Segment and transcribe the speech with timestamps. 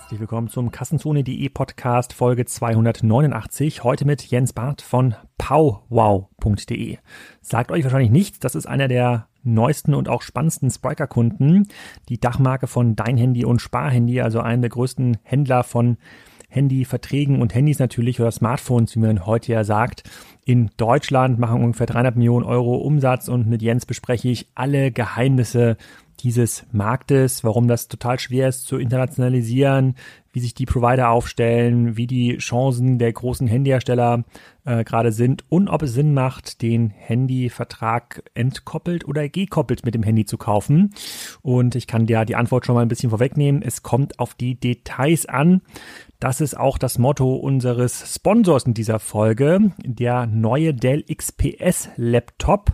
[0.00, 3.84] Herzlich willkommen zum Kassenzone.de Podcast Folge 289.
[3.84, 6.96] Heute mit Jens Barth von powwow.de.
[7.42, 11.68] Sagt euch wahrscheinlich nichts, das ist einer der neuesten und auch spannendsten Spriker-Kunden.
[12.08, 15.98] Die Dachmarke von Dein Handy und Sparhandy, also einer der größten Händler von
[16.48, 20.02] Handyverträgen und Handys natürlich oder Smartphones, wie man heute ja sagt,
[20.44, 25.76] in Deutschland machen ungefähr 300 Millionen Euro Umsatz und mit Jens bespreche ich alle Geheimnisse
[26.22, 29.94] dieses Marktes, warum das total schwer ist zu internationalisieren,
[30.32, 34.24] wie sich die Provider aufstellen, wie die Chancen der großen Handyhersteller
[34.70, 40.04] äh, gerade sind und ob es Sinn macht, den Handyvertrag entkoppelt oder gekoppelt mit dem
[40.04, 40.94] Handy zu kaufen.
[41.42, 43.62] Und ich kann dir die Antwort schon mal ein bisschen vorwegnehmen.
[43.62, 45.62] Es kommt auf die Details an.
[46.20, 52.72] Das ist auch das Motto unseres Sponsors in dieser Folge, der neue Dell XPS Laptop.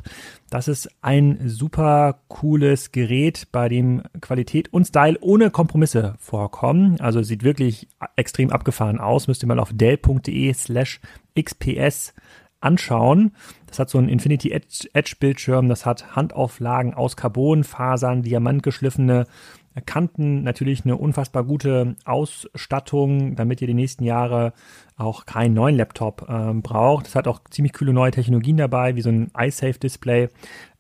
[0.51, 7.01] Das ist ein super cooles Gerät, bei dem Qualität und Style ohne Kompromisse vorkommen.
[7.01, 9.29] Also sieht wirklich extrem abgefahren aus.
[9.29, 11.01] Müsst ihr mal auf dell.de slash
[11.41, 12.15] XPS
[12.61, 13.33] anschauen.
[13.67, 19.27] Das hat so einen Infinity Edge Bildschirm, das hat Handauflagen aus Carbonfasern, diamantgeschliffene
[19.85, 24.55] Kanten, natürlich eine unfassbar gute Ausstattung, damit ihr die nächsten Jahre
[24.97, 27.09] auch keinen neuen Laptop äh, braucht.
[27.09, 30.31] Es hat auch ziemlich coole neue Technologien dabei, wie so ein iSafe-Display,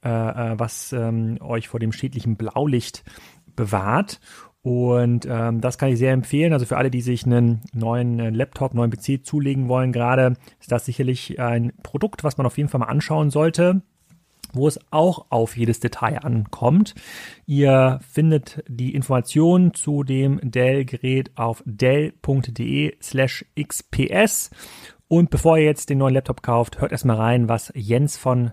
[0.02, 3.04] äh, äh, was ähm, euch vor dem schädlichen Blaulicht
[3.54, 4.20] bewahrt.
[4.66, 6.52] Und ähm, das kann ich sehr empfehlen.
[6.52, 10.72] Also für alle, die sich einen neuen äh, Laptop, neuen PC zulegen wollen, gerade ist
[10.72, 13.82] das sicherlich ein Produkt, was man auf jeden Fall mal anschauen sollte
[14.52, 16.94] wo es auch auf jedes Detail ankommt.
[17.46, 24.50] Ihr findet die Informationen zu dem Dell-Gerät auf dell.de slash xps.
[25.08, 28.52] Und bevor ihr jetzt den neuen Laptop kauft, hört erstmal rein, was Jens von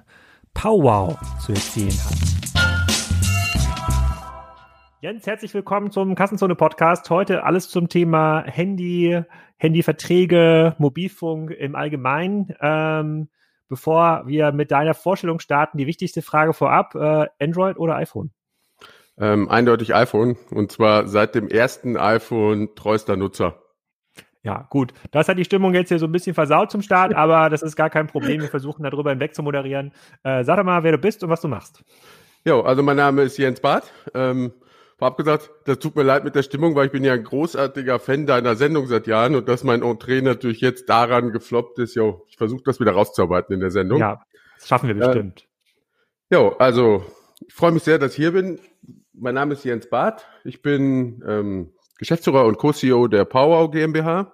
[0.53, 2.72] Powwow zu erzählen hat.
[5.03, 7.09] Jens, herzlich willkommen zum Kassenzone Podcast.
[7.09, 9.21] Heute alles zum Thema Handy,
[9.57, 12.55] Handyverträge, Mobilfunk im Allgemeinen.
[12.61, 13.27] Ähm,
[13.67, 18.31] bevor wir mit deiner Vorstellung starten, die wichtigste Frage vorab, äh, Android oder iPhone?
[19.17, 23.61] Ähm, eindeutig iPhone und zwar seit dem ersten iPhone treuester Nutzer.
[24.41, 24.93] Ja, gut.
[25.11, 27.75] Das hat die Stimmung jetzt hier so ein bisschen versaut zum Start, aber das ist
[27.75, 28.39] gar kein Problem.
[28.39, 29.91] Wir versuchen darüber hinweg zu moderieren.
[30.23, 31.83] Äh, sag doch mal, wer du bist und was du machst.
[32.45, 33.91] Jo, also mein Name ist Jens Barth.
[34.13, 34.53] Ähm,
[34.97, 37.99] Vorab gesagt, das tut mir leid mit der Stimmung, weil ich bin ja ein großartiger
[37.99, 42.25] Fan deiner Sendung seit Jahren und dass mein Entree natürlich jetzt daran gefloppt ist, jo,
[42.29, 43.99] ich versuche das wieder rauszuarbeiten in der Sendung.
[43.99, 44.21] Ja,
[44.57, 45.47] das schaffen wir bestimmt.
[46.29, 47.05] Äh, jo, also
[47.47, 48.59] ich freue mich sehr, dass ich hier bin.
[49.13, 50.25] Mein Name ist Jens Barth.
[50.43, 54.33] Ich bin ähm, Geschäftsführer und Co-CEO der Powwow GmbH.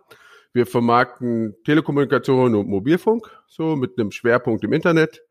[0.53, 5.21] Wir vermarkten Telekommunikation und Mobilfunk, so mit einem Schwerpunkt im Internet.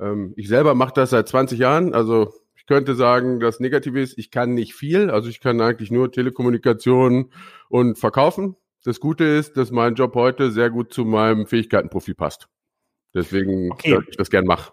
[0.00, 2.32] Ähm, ich selber mache das seit 20 Jahren, also
[2.64, 5.10] ich könnte sagen, das Negative ist, ich kann nicht viel.
[5.10, 7.30] Also ich kann eigentlich nur Telekommunikation
[7.68, 8.56] und verkaufen.
[8.84, 12.48] Das Gute ist, dass mein Job heute sehr gut zu meinem Fähigkeitenprofil passt.
[13.12, 13.90] Deswegen, okay.
[13.90, 14.72] dass ich das gern mache.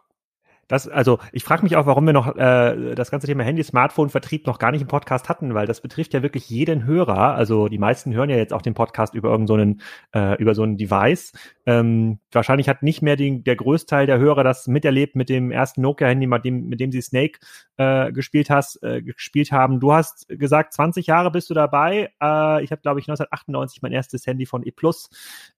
[0.72, 4.58] Das, also ich frage mich auch, warum wir noch äh, das ganze Thema Handy-Smartphone-Vertrieb noch
[4.58, 7.36] gar nicht im Podcast hatten, weil das betrifft ja wirklich jeden Hörer.
[7.36, 9.82] Also die meisten hören ja jetzt auch den Podcast über irgendeinen
[10.14, 11.34] so äh, über so ein Device.
[11.66, 15.82] Ähm, wahrscheinlich hat nicht mehr die, der Großteil der Hörer das miterlebt mit dem ersten
[15.82, 17.40] Nokia-Handy, mit dem, mit dem sie Snake
[17.76, 19.82] äh, gespielt hast, äh, gespielt haben.
[19.82, 22.14] Du hast gesagt, 20 Jahre bist du dabei.
[22.22, 25.10] Äh, ich habe, glaube ich, 1998 mein erstes Handy von E Plus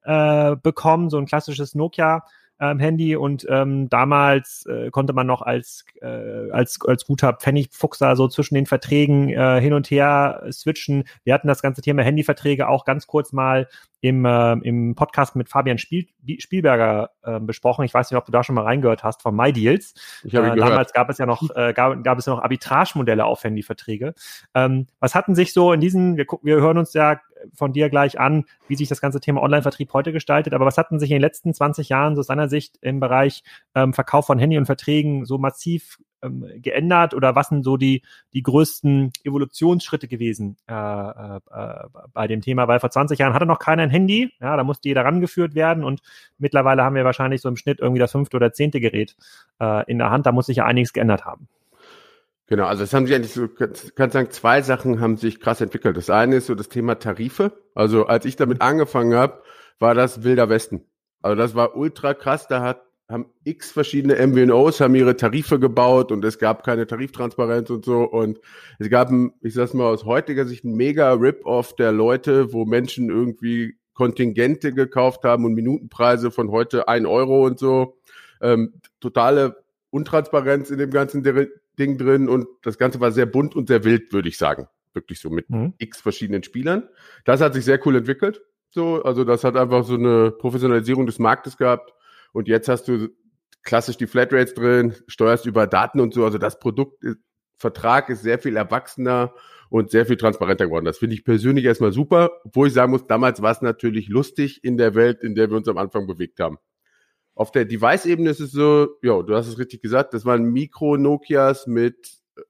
[0.05, 2.23] äh, bekommen, so ein klassisches Nokia
[2.59, 8.15] ähm, Handy und ähm, damals äh, konnte man noch als, äh, als, als guter Pfennigfuchser
[8.15, 11.05] so zwischen den Verträgen äh, hin und her switchen.
[11.23, 13.67] Wir hatten das ganze Thema Handyverträge auch ganz kurz mal
[14.03, 17.85] im, äh, im Podcast mit Fabian Spiel, Spielberger äh, besprochen.
[17.85, 19.93] Ich weiß nicht, ob du da schon mal reingehört hast von MyDeals.
[20.23, 23.23] Ich habe äh, damals gab es ja noch äh, gab, gab es ja noch Arbitragemodelle
[23.23, 24.13] auf Handyverträge.
[24.53, 27.21] Ähm, was hatten sich so in diesen wir gucken wir hören uns ja
[27.53, 30.53] von dir gleich an, wie sich das ganze Thema Online-Vertrieb heute gestaltet.
[30.53, 33.43] Aber was hatten sich in den letzten 20 Jahren so aus seiner Sicht im Bereich
[33.75, 38.01] ähm, Verkauf von Handy und Verträgen so massiv ähm, geändert oder was sind so die,
[38.33, 41.39] die größten Evolutionsschritte gewesen äh, äh,
[42.13, 42.67] bei dem Thema?
[42.67, 45.83] Weil vor 20 Jahren hatte noch keiner ein Handy, ja, da musste jeder rangeführt werden
[45.83, 46.01] und
[46.37, 49.15] mittlerweile haben wir wahrscheinlich so im Schnitt irgendwie das fünfte oder zehnte Gerät
[49.59, 50.25] äh, in der Hand.
[50.25, 51.47] Da muss sich ja einiges geändert haben.
[52.53, 55.97] Genau, also es haben sich eigentlich so, kann sagen, zwei Sachen haben sich krass entwickelt.
[55.97, 57.51] Das eine ist so das Thema Tarife.
[57.73, 59.41] Also als ich damit angefangen habe,
[59.79, 60.85] war das Wilder Westen.
[61.23, 62.47] Also das war ultra krass.
[62.47, 67.71] Da hat, haben x verschiedene MVNOs haben ihre Tarife gebaut und es gab keine Tariftransparenz
[67.71, 68.03] und so.
[68.03, 68.39] Und
[68.77, 72.65] es gab, ein, ich sag's mal aus heutiger Sicht, ein mega Rip-Off der Leute, wo
[72.65, 77.97] Menschen irgendwie Kontingente gekauft haben und Minutenpreise von heute ein Euro und so.
[78.43, 81.23] Ähm, totale Untransparenz in dem ganzen
[81.79, 84.67] Ding drin und das Ganze war sehr bunt und sehr wild, würde ich sagen.
[84.93, 85.73] Wirklich so mit mhm.
[85.77, 86.87] x verschiedenen Spielern.
[87.25, 88.41] Das hat sich sehr cool entwickelt.
[88.69, 91.93] So, also das hat einfach so eine Professionalisierung des Marktes gehabt.
[92.31, 93.09] Und jetzt hast du
[93.63, 96.25] klassisch die Flatrates drin, steuerst über Daten und so.
[96.25, 99.33] Also das Produktvertrag ist sehr viel erwachsener
[99.69, 100.85] und sehr viel transparenter geworden.
[100.85, 104.63] Das finde ich persönlich erstmal super, obwohl ich sagen muss, damals war es natürlich lustig
[104.63, 106.57] in der Welt, in der wir uns am Anfang bewegt haben.
[107.35, 111.67] Auf der Device-Ebene ist es so, ja, du hast es richtig gesagt, das waren Mikro-Nokias
[111.67, 112.41] mit äh,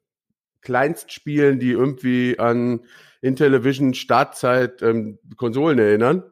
[0.62, 2.82] Kleinstspielen, die irgendwie an
[3.22, 6.24] Intellivision Startzeit ähm, Konsolen erinnern.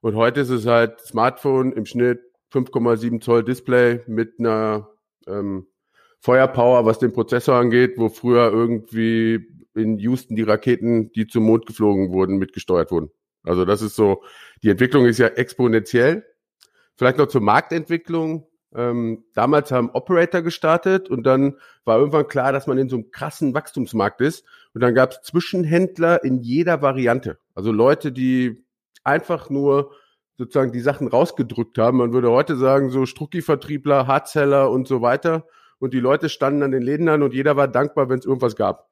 [0.00, 2.20] Und heute ist es halt Smartphone im Schnitt
[2.52, 4.88] 5,7 Zoll Display mit einer
[5.26, 5.66] ähm,
[6.20, 11.66] Feuerpower, was den Prozessor angeht, wo früher irgendwie in Houston die Raketen, die zum Mond
[11.66, 13.10] geflogen wurden, mitgesteuert wurden.
[13.44, 14.22] Also das ist so,
[14.62, 16.24] die Entwicklung ist ja exponentiell.
[17.00, 18.46] Vielleicht noch zur Marktentwicklung.
[18.74, 21.56] Ähm, damals haben Operator gestartet und dann
[21.86, 24.44] war irgendwann klar, dass man in so einem krassen Wachstumsmarkt ist.
[24.74, 27.38] Und dann gab es Zwischenhändler in jeder Variante.
[27.54, 28.66] Also Leute, die
[29.02, 29.92] einfach nur
[30.36, 31.96] sozusagen die Sachen rausgedrückt haben.
[31.96, 35.46] Man würde heute sagen, so Strucki-Vertriebler, Hardseller und so weiter.
[35.78, 38.56] Und die Leute standen an den Läden an und jeder war dankbar, wenn es irgendwas
[38.56, 38.90] gab.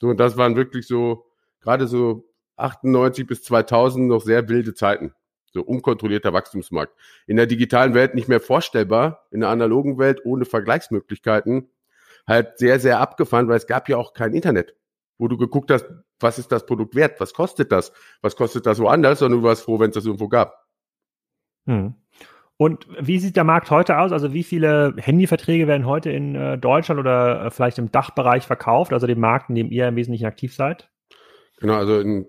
[0.00, 1.26] So, und das waren wirklich so,
[1.60, 5.12] gerade so 98 bis 2000 noch sehr wilde Zeiten.
[5.52, 6.94] So unkontrollierter Wachstumsmarkt.
[7.26, 11.70] In der digitalen Welt nicht mehr vorstellbar, in der analogen Welt ohne Vergleichsmöglichkeiten
[12.26, 14.76] halt sehr, sehr abgefahren, weil es gab ja auch kein Internet,
[15.16, 15.86] wo du geguckt hast,
[16.20, 19.62] was ist das Produkt wert, was kostet das, was kostet das woanders, sondern du warst
[19.62, 20.66] froh, wenn es das irgendwo gab.
[21.66, 21.94] Hm.
[22.58, 24.10] Und wie sieht der Markt heute aus?
[24.10, 28.92] Also wie viele Handyverträge werden heute in äh, Deutschland oder äh, vielleicht im Dachbereich verkauft,
[28.92, 30.90] also dem Markt, in dem ihr im Wesentlichen aktiv seid?
[31.60, 32.26] Genau, also in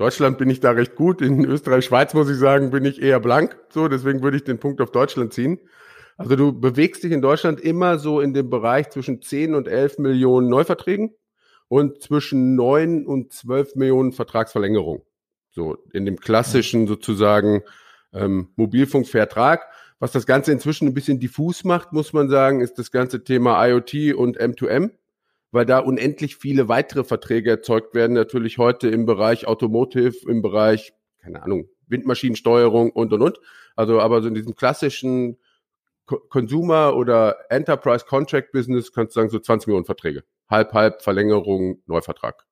[0.00, 1.20] Deutschland bin ich da recht gut.
[1.20, 3.58] In Österreich, Schweiz muss ich sagen, bin ich eher blank.
[3.68, 5.60] So, deswegen würde ich den Punkt auf Deutschland ziehen.
[6.16, 9.98] Also du bewegst dich in Deutschland immer so in dem Bereich zwischen 10 und 11
[9.98, 11.14] Millionen Neuverträgen
[11.68, 15.02] und zwischen 9 und 12 Millionen Vertragsverlängerungen.
[15.50, 17.60] So in dem klassischen sozusagen
[18.14, 19.66] ähm, Mobilfunkvertrag.
[19.98, 23.66] Was das Ganze inzwischen ein bisschen diffus macht, muss man sagen, ist das ganze Thema
[23.66, 24.92] IoT und M2M,
[25.52, 30.92] weil da unendlich viele weitere Verträge erzeugt werden, natürlich heute im Bereich Automotive, im Bereich,
[31.22, 33.40] keine Ahnung, Windmaschinensteuerung und und und.
[33.76, 35.38] Also aber so in diesem klassischen
[36.06, 40.24] Consumer oder Enterprise Contract Business kannst du sagen, so 20 Millionen Verträge.
[40.48, 42.46] Halb, halb, Verlängerung, Neuvertrag.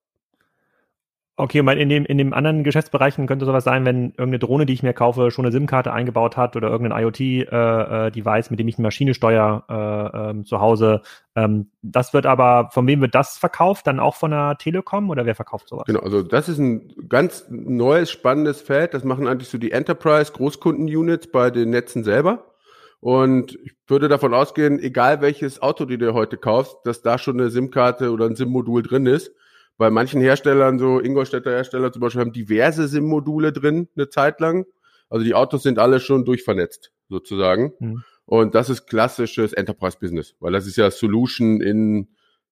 [1.39, 4.73] Okay, und in dem, in dem anderen Geschäftsbereichen könnte sowas sein, wenn irgendeine Drohne, die
[4.73, 8.67] ich mir kaufe, schon eine SIM-Karte eingebaut hat oder irgendein IoT-Device, äh, äh mit dem
[8.67, 11.01] ich eine Maschine steuere äh, ähm, zu Hause.
[11.37, 13.87] Ähm, das wird aber, von wem wird das verkauft?
[13.87, 15.85] Dann auch von der Telekom oder wer verkauft sowas?
[15.85, 18.93] Genau, also das ist ein ganz neues, spannendes Feld.
[18.93, 22.53] Das machen eigentlich so die Enterprise-Großkunden-Units bei den Netzen selber.
[22.99, 27.39] Und ich würde davon ausgehen, egal welches Auto du dir heute kaufst, dass da schon
[27.39, 29.31] eine SIM-Karte oder ein SIM-Modul drin ist
[29.79, 34.65] bei manchen Herstellern, so Ingolstädter Hersteller zum Beispiel, haben diverse SIM-Module drin eine Zeit lang.
[35.09, 37.71] Also die Autos sind alle schon durchvernetzt, sozusagen.
[37.79, 38.03] Mhm.
[38.25, 42.09] Und das ist klassisches Enterprise-Business, weil das ist ja Solution in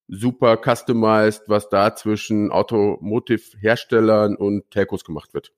[0.07, 5.51] super customized, was da zwischen Automotive-Herstellern und Telcos gemacht wird.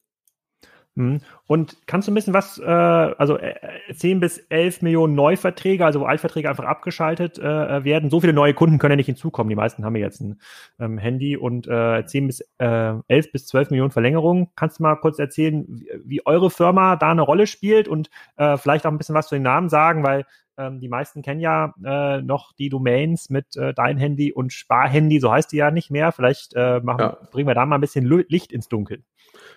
[0.95, 1.21] Mhm.
[1.47, 3.53] Und kannst du ein bisschen was, äh, also äh,
[3.93, 8.09] 10 bis 11 Millionen Neuverträge, also wo Altverträge einfach abgeschaltet äh, werden.
[8.09, 9.49] So viele neue Kunden können ja nicht hinzukommen.
[9.49, 10.39] Die meisten haben ja jetzt ein
[10.79, 14.49] ähm, Handy und äh, 10 bis äh, 11 bis 12 Millionen Verlängerungen.
[14.55, 18.57] Kannst du mal kurz erzählen, wie, wie eure Firma da eine Rolle spielt und äh,
[18.57, 20.25] vielleicht auch ein bisschen was zu den Namen sagen, weil
[20.59, 25.19] ähm, die meisten kennen ja äh, noch die Domains mit äh, dein Handy und Sparhandy,
[25.21, 26.11] so heißt die ja nicht mehr.
[26.11, 27.17] Vielleicht äh, machen, ja.
[27.31, 29.03] bringen wir da mal ein bisschen Licht ins Dunkel.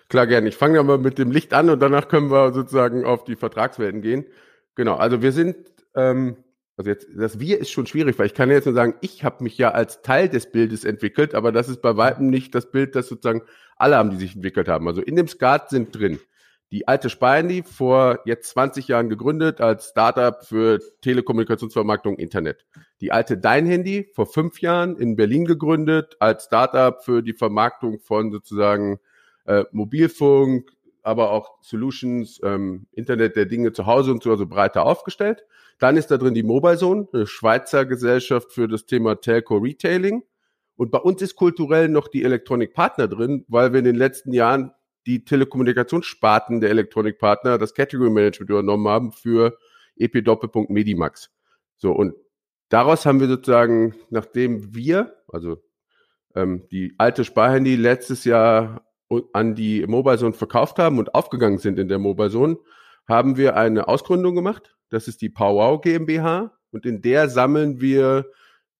[0.09, 0.49] Klar, gerne.
[0.49, 4.01] Ich fange aber mit dem Licht an und danach können wir sozusagen auf die Vertragswelten
[4.01, 4.25] gehen.
[4.75, 5.55] Genau, also wir sind,
[5.95, 6.37] ähm,
[6.77, 9.43] also jetzt, das Wir ist schon schwierig, weil ich kann jetzt nur sagen, ich habe
[9.43, 12.95] mich ja als Teil des Bildes entwickelt, aber das ist bei weitem nicht das Bild,
[12.95, 13.43] das sozusagen
[13.77, 14.87] alle haben, die sich entwickelt haben.
[14.87, 16.19] Also in dem Skat sind drin
[16.73, 22.65] die alte Spiny, vor jetzt 20 Jahren gegründet als Startup für Telekommunikationsvermarktung Internet.
[22.99, 27.99] Die alte Dein Handy, vor fünf Jahren in Berlin gegründet als Startup für die Vermarktung
[27.99, 28.99] von sozusagen
[29.45, 30.71] äh, Mobilfunk,
[31.01, 35.43] aber auch Solutions, ähm, Internet der Dinge zu Hause und so, also breiter aufgestellt.
[35.79, 40.23] Dann ist da drin die Mobile Zone, eine Schweizer Gesellschaft für das Thema Telco Retailing.
[40.75, 44.31] Und bei uns ist kulturell noch die Electronic Partner drin, weil wir in den letzten
[44.33, 44.71] Jahren
[45.05, 49.57] die Telekommunikationssparten der Electronic Partner das Category Management übernommen haben für
[49.97, 51.31] EP Doppelpunkt Medimax.
[51.75, 52.15] So, und
[52.69, 55.61] daraus haben wir sozusagen, nachdem wir, also
[56.35, 58.87] ähm, die alte Sparhandy letztes Jahr
[59.33, 62.57] an die Mobile Zone verkauft haben und aufgegangen sind in der Mobile Zone,
[63.07, 64.75] haben wir eine Ausgründung gemacht.
[64.89, 68.25] Das ist die Powwow GmbH und in der sammeln wir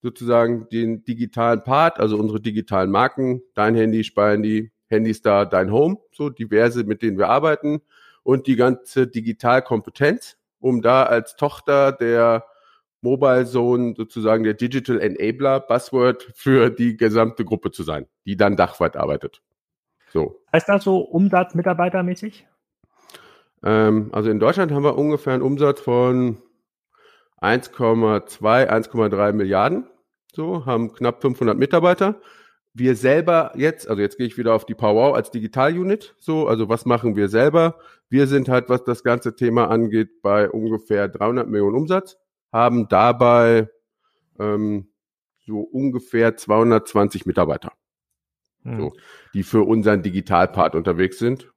[0.02, 6.30] sozusagen den digitalen Part, also unsere digitalen Marken, dein Handy, Spy Handystar, dein Home, so
[6.30, 7.82] diverse, mit denen wir arbeiten
[8.22, 12.46] und die ganze Digitalkompetenz, um da als Tochter der
[13.02, 18.56] Mobile Zone sozusagen der Digital Enabler Buzzword für die gesamte Gruppe zu sein, die dann
[18.56, 19.42] dachweit arbeitet.
[20.13, 20.39] So.
[20.53, 22.48] Heißt das so Umsatz mitarbeitermäßig?
[23.63, 26.38] Ähm, also in Deutschland haben wir ungefähr einen Umsatz von
[27.41, 29.88] 1,2, 1,3 Milliarden.
[30.32, 32.22] So, haben knapp 500 Mitarbeiter.
[32.75, 36.15] Wir selber jetzt, also jetzt gehe ich wieder auf die Powwow als Digital-Unit.
[36.20, 37.77] So, also was machen wir selber?
[38.10, 42.17] Wir sind halt, was das ganze Thema angeht, bei ungefähr 300 Millionen Umsatz,
[42.51, 43.70] haben dabei
[44.39, 44.89] ähm,
[45.46, 47.74] so ungefähr 220 Mitarbeiter,
[48.63, 48.77] hm.
[48.77, 48.93] so,
[49.34, 51.53] die für unseren Digitalpart unterwegs sind.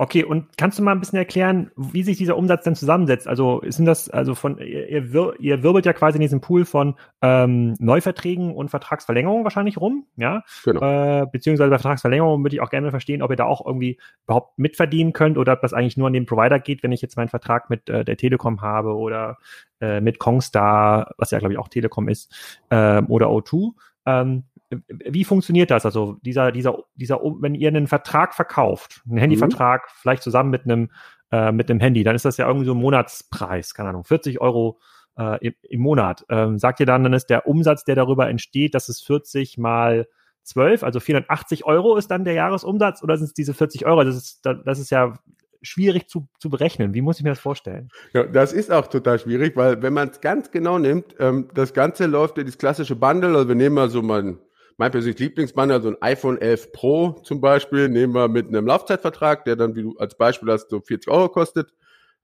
[0.00, 3.28] Okay, und kannst du mal ein bisschen erklären, wie sich dieser Umsatz denn zusammensetzt?
[3.28, 7.74] Also sind das, also von, ihr, ihr wirbelt ja quasi in diesem Pool von ähm,
[7.78, 10.42] Neuverträgen und Vertragsverlängerungen wahrscheinlich rum, ja?
[10.64, 10.80] Genau.
[10.80, 14.58] Äh, beziehungsweise bei Vertragsverlängerungen würde ich auch gerne verstehen, ob ihr da auch irgendwie überhaupt
[14.58, 17.28] mitverdienen könnt oder ob das eigentlich nur an den Provider geht, wenn ich jetzt meinen
[17.28, 19.36] Vertrag mit äh, der Telekom habe oder
[19.82, 23.72] äh, mit Kongstar, was ja glaube ich auch Telekom ist, äh, oder O2.
[24.06, 24.44] Ähm,
[24.88, 25.84] wie funktioniert das?
[25.84, 29.92] Also dieser, dieser, dieser, wenn ihr einen Vertrag verkauft, einen Handyvertrag, mhm.
[30.00, 30.90] vielleicht zusammen mit einem,
[31.32, 34.40] äh, mit einem Handy, dann ist das ja irgendwie so ein Monatspreis, keine Ahnung, 40
[34.40, 34.78] Euro
[35.18, 36.24] äh, im, im, Monat.
[36.28, 40.06] Ähm, sagt ihr dann, dann ist der Umsatz, der darüber entsteht, das ist 40 mal
[40.44, 44.04] 12, also 480 Euro ist dann der Jahresumsatz oder sind es diese 40 Euro?
[44.04, 45.14] Das ist, das ist ja
[45.62, 46.94] schwierig zu, zu berechnen.
[46.94, 47.88] Wie muss ich mir das vorstellen?
[48.12, 51.74] Ja, das ist auch total schwierig, weil wenn man es ganz genau nimmt, ähm, das
[51.74, 54.38] Ganze läuft ja das klassische Bundle, also wir nehmen mal so mal
[54.80, 59.44] mein persönliches Lieblingsband, also ein iPhone 11 Pro zum Beispiel, nehmen wir mit einem Laufzeitvertrag,
[59.44, 61.74] der dann, wie du als Beispiel hast, so 40 Euro kostet.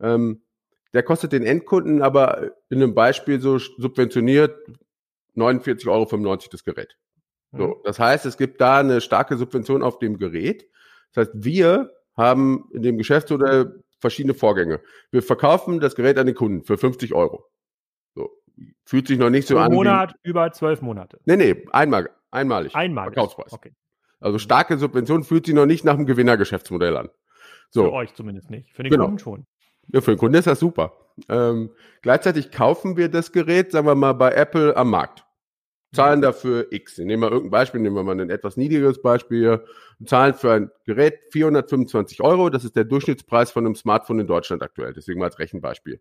[0.00, 0.40] Ähm,
[0.94, 4.56] der kostet den Endkunden aber in einem Beispiel so subventioniert
[5.36, 6.96] 49,95 Euro das Gerät.
[7.52, 7.74] So, mhm.
[7.84, 10.66] das heißt, es gibt da eine starke Subvention auf dem Gerät.
[11.12, 14.80] Das heißt, wir haben in dem Geschäftsmodell verschiedene Vorgänge.
[15.10, 17.44] Wir verkaufen das Gerät an den Kunden für 50 Euro.
[18.14, 18.30] So,
[18.86, 19.72] fühlt sich noch nicht so Pro an.
[19.74, 21.20] Monat wie, über zwölf Monate.
[21.26, 22.74] Nee, nee, einmal, Einmalig.
[22.74, 23.14] Einmalig.
[23.14, 23.52] Verkaufspreis.
[23.52, 23.72] Okay.
[24.20, 27.08] Also starke Subvention fühlt sich noch nicht nach einem Gewinnergeschäftsmodell an.
[27.70, 27.84] So.
[27.84, 28.72] Für euch zumindest nicht.
[28.72, 29.04] Für den genau.
[29.04, 29.46] Kunden schon.
[29.92, 30.92] Ja, für den Kunden ist das super.
[31.28, 31.70] Ähm,
[32.02, 35.24] gleichzeitig kaufen wir das Gerät, sagen wir mal, bei Apple am Markt.
[35.92, 36.98] Zahlen dafür X.
[36.98, 39.64] Nehmen wir irgendein Beispiel, nehmen wir mal ein etwas niedrigeres Beispiel hier.
[40.04, 42.50] Zahlen für ein Gerät 425 Euro.
[42.50, 44.92] Das ist der Durchschnittspreis von einem Smartphone in Deutschland aktuell.
[44.92, 46.00] Deswegen mal als Rechenbeispiel.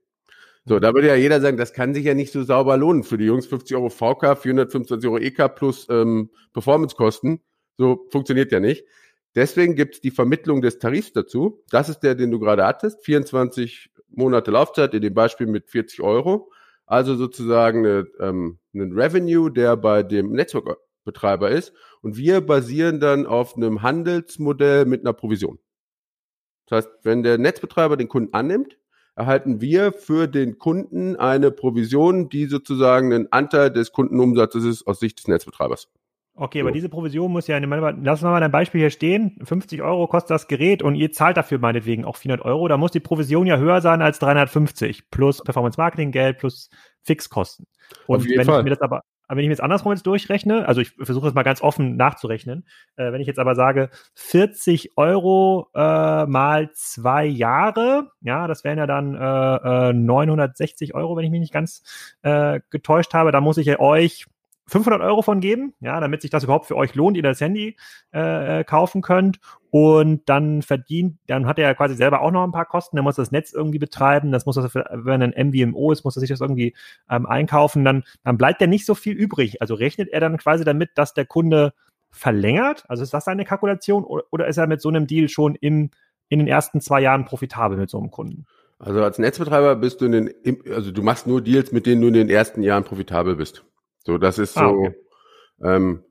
[0.68, 3.04] So, da würde ja jeder sagen, das kann sich ja nicht so sauber lohnen.
[3.04, 7.40] Für die Jungs 50 Euro VK, 425 Euro EK plus ähm, Performance-Kosten.
[7.78, 8.84] So funktioniert ja nicht.
[9.36, 11.64] Deswegen gibt es die Vermittlung des Tarifs dazu.
[11.70, 13.04] Das ist der, den du gerade hattest.
[13.06, 16.52] 24 Monate Laufzeit, in dem Beispiel mit 40 Euro.
[16.88, 21.74] Also sozusagen eine, ähm, ein Revenue, der bei dem Netzwerkbetreiber ist.
[22.02, 25.60] Und wir basieren dann auf einem Handelsmodell mit einer Provision.
[26.68, 28.78] Das heißt, wenn der Netzbetreiber den Kunden annimmt,
[29.16, 35.00] erhalten wir für den Kunden eine Provision, die sozusagen ein Anteil des Kundenumsatzes ist aus
[35.00, 35.90] Sicht des Netzbetreibers.
[36.38, 36.66] Okay, so.
[36.66, 40.48] aber diese Provision muss ja, lass mal ein Beispiel hier stehen, 50 Euro kostet das
[40.48, 43.80] Gerät und ihr zahlt dafür meinetwegen auch 400 Euro, da muss die Provision ja höher
[43.80, 46.70] sein als 350 plus Performance Marketing Geld plus
[47.04, 47.68] Fixkosten.
[48.06, 48.60] Und wenn Fall.
[48.60, 51.34] ich mir das aber wenn ich mir jetzt andersrum jetzt durchrechne, also ich versuche es
[51.34, 52.66] mal ganz offen nachzurechnen,
[52.96, 58.78] äh, wenn ich jetzt aber sage 40 Euro äh, mal zwei Jahre, ja, das wären
[58.78, 61.84] ja dann äh, 960 äh, Euro, wenn ich mich nicht ganz
[62.22, 64.26] äh, getäuscht habe, da muss ich ja euch
[64.68, 67.78] 500 Euro von geben, ja, damit sich das überhaupt für euch lohnt, ihr das Handy
[68.12, 69.40] äh, kaufen könnt.
[69.78, 72.96] Und dann verdient, dann hat er ja quasi selber auch noch ein paar Kosten.
[72.96, 74.32] Er muss das Netz irgendwie betreiben.
[74.32, 76.74] Das muss das, wenn ein MVMO ist, muss er sich das irgendwie
[77.10, 77.84] ähm, einkaufen.
[77.84, 79.60] Dann, dann bleibt ja nicht so viel übrig.
[79.62, 81.74] Also rechnet er dann quasi damit, dass der Kunde
[82.10, 82.86] verlängert?
[82.88, 85.90] Also ist das seine Kalkulation oder, oder ist er mit so einem Deal schon im,
[86.30, 88.46] in den ersten zwei Jahren profitabel mit so einem Kunden?
[88.80, 90.34] Also als Netzbetreiber bist du in den,
[90.72, 93.66] also du machst nur Deals, mit denen du in den ersten Jahren profitabel bist.
[94.06, 94.96] So, das ist ah, so, okay.
[95.62, 96.06] ähm,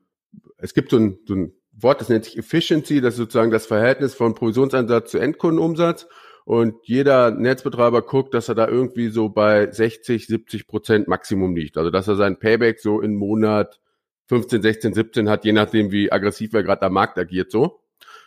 [0.59, 3.67] es gibt so ein, so ein Wort, das nennt sich Efficiency, das ist sozusagen das
[3.67, 6.07] Verhältnis von Provisionsansatz zu Endkundenumsatz.
[6.45, 11.79] Und jeder Netzbetreiber guckt, dass er da irgendwie so bei 60, 70 Prozent Maximum liegt.
[11.79, 13.81] Also dass er sein Payback so in Monat
[14.27, 17.81] 15, 16, 17 hat, je nachdem, wie aggressiv er gerade am Markt agiert so.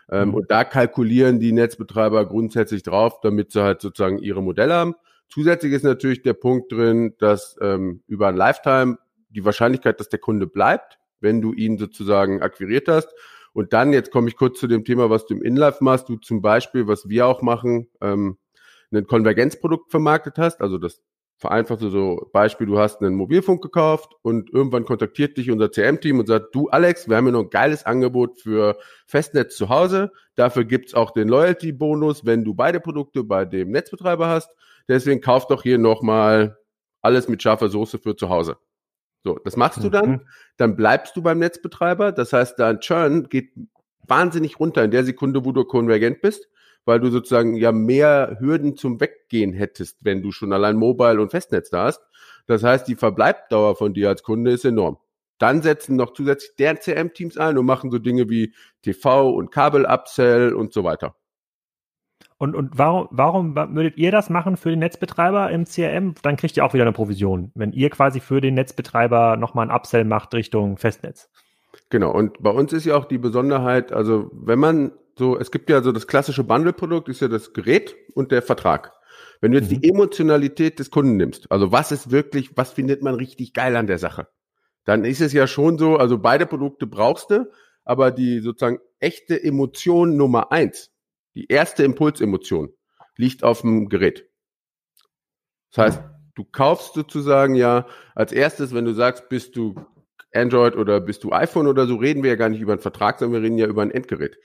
[0.09, 0.35] Ähm, mhm.
[0.35, 4.95] Und da kalkulieren die Netzbetreiber grundsätzlich drauf, damit sie halt sozusagen ihre Modelle haben.
[5.29, 8.97] Zusätzlich ist natürlich der Punkt drin, dass ähm, über ein Lifetime
[9.29, 13.09] die Wahrscheinlichkeit, dass der Kunde bleibt, wenn du ihn sozusagen akquiriert hast.
[13.57, 16.17] Und dann, jetzt komme ich kurz zu dem Thema, was du im InLife machst, du
[16.17, 18.37] zum Beispiel, was wir auch machen, ähm,
[18.91, 21.01] ein Konvergenzprodukt vermarktet hast, also das
[21.37, 26.27] vereinfacht so Beispiel, du hast einen Mobilfunk gekauft und irgendwann kontaktiert dich unser CM-Team und
[26.27, 30.11] sagt, du Alex, wir haben hier noch ein geiles Angebot für Festnetz zu Hause.
[30.35, 34.51] Dafür gibt's auch den Loyalty-Bonus, wenn du beide Produkte bei dem Netzbetreiber hast.
[34.87, 36.59] Deswegen kauf doch hier nochmal
[37.01, 38.57] alles mit scharfer Soße für zu Hause.
[39.23, 40.21] So, das machst du dann, mhm.
[40.57, 42.11] dann bleibst du beim Netzbetreiber.
[42.11, 43.51] Das heißt, dein Churn geht
[44.07, 46.47] wahnsinnig runter in der Sekunde, wo du konvergent bist
[46.87, 51.31] weil du sozusagen ja mehr Hürden zum Weggehen hättest, wenn du schon allein Mobile und
[51.31, 52.01] Festnetz da hast.
[52.47, 54.97] Das heißt, die Verbleibdauer von dir als Kunde ist enorm.
[55.37, 60.53] Dann setzen noch zusätzlich deren CM-Teams ein und machen so Dinge wie TV und Kabel-Upsell
[60.53, 61.17] und so weiter.
[62.39, 66.13] Und, und warum, warum würdet ihr das machen für den Netzbetreiber im CRM?
[66.21, 69.75] Dann kriegt ihr auch wieder eine Provision, wenn ihr quasi für den Netzbetreiber nochmal ein
[69.75, 71.29] Upsell macht Richtung Festnetz.
[71.89, 75.69] Genau, und bei uns ist ja auch die Besonderheit, also wenn man so, es gibt
[75.69, 78.93] ja so das klassische Bundle-Produkt, ist ja das Gerät und der Vertrag.
[79.41, 79.81] Wenn du jetzt mhm.
[79.81, 83.87] die Emotionalität des Kunden nimmst, also was ist wirklich, was findet man richtig geil an
[83.87, 84.27] der Sache,
[84.85, 87.49] dann ist es ja schon so, also beide Produkte brauchst du,
[87.83, 90.91] aber die sozusagen echte Emotion Nummer eins,
[91.37, 92.73] die erste Impulsemotion,
[93.15, 94.27] liegt auf dem Gerät.
[95.71, 96.03] Das heißt,
[96.33, 99.75] du kaufst sozusagen ja als erstes, wenn du sagst, bist du
[100.33, 103.19] Android oder bist du iPhone oder so, reden wir ja gar nicht über einen Vertrag,
[103.19, 104.37] sondern wir reden ja über ein Endgerät.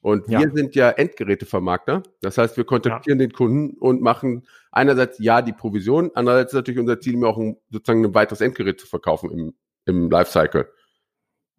[0.00, 0.40] Und ja.
[0.40, 2.02] wir sind ja Endgerätevermarkter.
[2.22, 3.26] Das heißt, wir kontaktieren ja.
[3.26, 7.36] den Kunden und machen einerseits ja die Provision, andererseits ist natürlich unser Ziel, mir auch
[7.36, 10.66] ein, sozusagen ein weiteres Endgerät zu verkaufen im, im Lifecycle.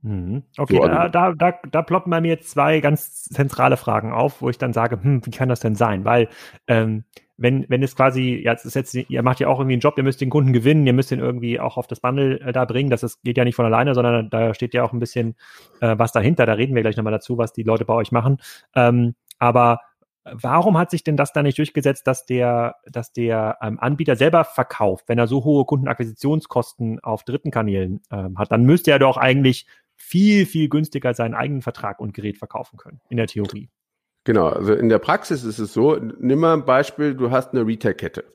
[0.02, 0.44] Mhm.
[0.58, 4.42] Okay, so, also, da, da, da ploppen bei mir jetzt zwei ganz zentrale Fragen auf,
[4.42, 6.06] wo ich dann sage, hm, wie kann das denn sein?
[6.06, 6.30] Weil
[6.68, 7.04] ähm,
[7.40, 9.98] wenn, wenn es quasi, ja, es ist jetzt, ihr macht ja auch irgendwie einen Job,
[9.98, 12.66] ihr müsst den Kunden gewinnen, ihr müsst ihn irgendwie auch auf das Bundle äh, da
[12.66, 12.90] bringen.
[12.90, 15.36] Das ist, geht ja nicht von alleine, sondern da steht ja auch ein bisschen
[15.80, 16.46] äh, was dahinter.
[16.46, 18.38] Da reden wir gleich nochmal dazu, was die Leute bei euch machen.
[18.76, 19.80] Ähm, aber
[20.26, 24.44] warum hat sich denn das da nicht durchgesetzt, dass der, dass der ähm, Anbieter selber
[24.44, 28.52] verkauft, wenn er so hohe Kundenakquisitionskosten auf dritten Kanälen ähm, hat?
[28.52, 29.66] Dann müsste er doch eigentlich
[30.00, 33.70] viel, viel günstiger seinen eigenen Vertrag und Gerät verkaufen können, in der Theorie.
[34.24, 37.66] Genau, also in der Praxis ist es so, nimm mal ein Beispiel, du hast eine
[37.66, 38.26] Retail-Kette.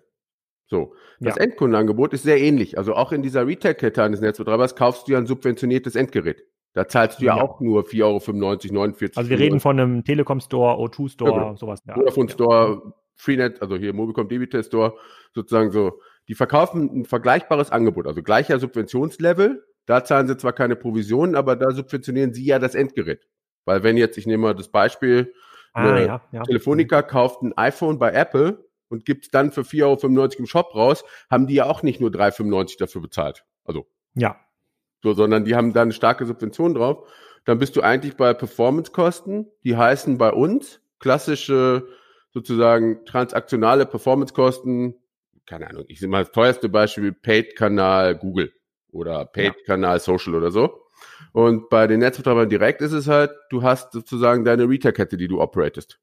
[0.67, 1.43] So, das ja.
[1.43, 2.79] Endkundenangebot ist sehr ähnlich.
[2.79, 6.43] Also auch in dieser Retail-Kette eines Netzbetreibers kaufst du ja ein subventioniertes Endgerät.
[6.73, 7.43] Da zahlst du ja, ja.
[7.43, 11.57] auch nur 4,95 Euro, 49 Also wir reden von einem Telekom-Store, O2-Store, ja, genau.
[11.57, 11.83] sowas.
[11.87, 11.95] Ja.
[11.95, 14.95] Vodafone-Store, Freenet, also hier Mobicom Debitel Store,
[15.33, 16.01] sozusagen so.
[16.29, 19.63] Die verkaufen ein vergleichbares Angebot, also gleicher Subventionslevel.
[19.87, 23.27] Da zahlen sie zwar keine Provisionen, aber da subventionieren sie ja das Endgerät.
[23.65, 25.33] Weil wenn jetzt, ich nehme mal das Beispiel,
[25.75, 26.43] Ah, ja, ja.
[26.45, 30.75] Telefonica kauft ein iPhone bei Apple und gibt es dann für 4,95 Euro im Shop
[30.75, 33.45] raus, haben die ja auch nicht nur 3,95 Euro dafür bezahlt.
[33.65, 33.87] Also.
[34.15, 34.39] Ja.
[35.03, 37.09] So, sondern die haben dann eine starke Subvention drauf.
[37.45, 41.89] Dann bist du eigentlich bei Performance-Kosten, die heißen bei uns klassische
[42.31, 44.95] sozusagen transaktionale Performance-Kosten,
[45.45, 48.53] keine Ahnung, ich sehe mal das teuerste Beispiel, Paid-Kanal Google
[48.95, 50.85] oder Paid-Kanal Social oder so.
[51.33, 55.41] Und bei den Netzbetreibern direkt ist es halt, du hast sozusagen deine Retail-Kette, die du
[55.41, 56.01] operatest.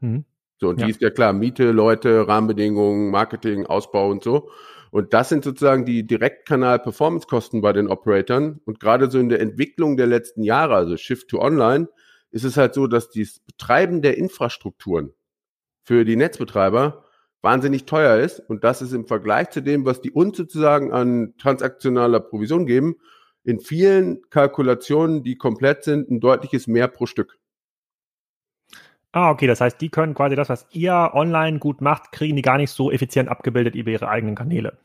[0.00, 0.24] Mhm.
[0.60, 0.86] So, und ja.
[0.86, 4.50] die ist ja klar, Miete, Leute, Rahmenbedingungen, Marketing, Ausbau und so.
[4.90, 8.60] Und das sind sozusagen die Direktkanal-Performance-Kosten bei den Operatoren.
[8.64, 11.88] Und gerade so in der Entwicklung der letzten Jahre, also Shift to Online,
[12.30, 15.12] ist es halt so, dass das Betreiben der Infrastrukturen
[15.82, 17.03] für die Netzbetreiber
[17.44, 18.40] wahnsinnig teuer ist.
[18.40, 22.96] Und das ist im Vergleich zu dem, was die uns sozusagen an transaktionaler Provision geben,
[23.44, 27.38] in vielen Kalkulationen, die komplett sind, ein deutliches Mehr pro Stück.
[29.12, 32.42] Ah, okay, das heißt, die können quasi das, was ihr online gut macht, kriegen die
[32.42, 34.78] gar nicht so effizient abgebildet über ihre eigenen Kanäle.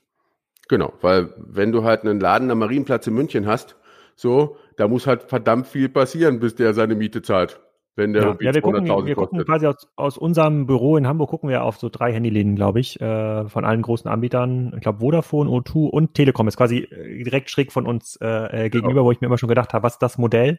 [0.67, 3.75] Genau, weil wenn du halt einen Laden am Marienplatz in München hast,
[4.15, 7.59] so, da muss halt verdammt viel passieren, bis der seine Miete zahlt
[7.99, 11.29] wenn der ja, ja wir gucken, wir gucken quasi aus, aus unserem Büro in Hamburg
[11.29, 14.73] gucken wir auf so drei Handyläden, glaube ich, äh, von allen großen Anbietern.
[14.75, 18.69] Ich glaube Vodafone, O2 und Telekom ist quasi äh, direkt schräg von uns äh, äh
[18.69, 19.05] gegenüber, genau.
[19.05, 20.57] wo ich mir immer schon gedacht habe, was ist das Modell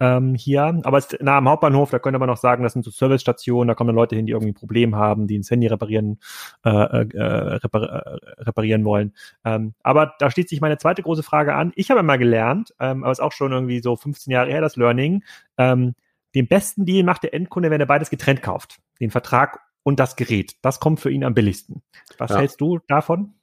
[0.00, 0.80] ähm, hier?
[0.84, 3.68] Aber es ist nah am Hauptbahnhof, da könnte man noch sagen, das sind so Servicestationen,
[3.68, 6.18] da kommen dann Leute hin, die irgendwie ein Problem haben, die ein Handy reparieren,
[6.64, 7.22] äh, äh,
[7.56, 9.12] repar reparieren wollen.
[9.44, 11.72] Ähm, aber da schließt sich meine zweite große Frage an.
[11.74, 14.76] Ich habe mal gelernt, ähm, aber ist auch schon irgendwie so 15 Jahre her, das
[14.76, 15.22] Learning,
[15.58, 15.94] ähm,
[16.36, 18.78] den besten Deal macht der Endkunde, wenn er beides getrennt kauft.
[19.00, 20.56] Den Vertrag und das Gerät.
[20.62, 21.82] Das kommt für ihn am billigsten.
[22.18, 22.38] Was ja.
[22.38, 23.34] hältst du davon?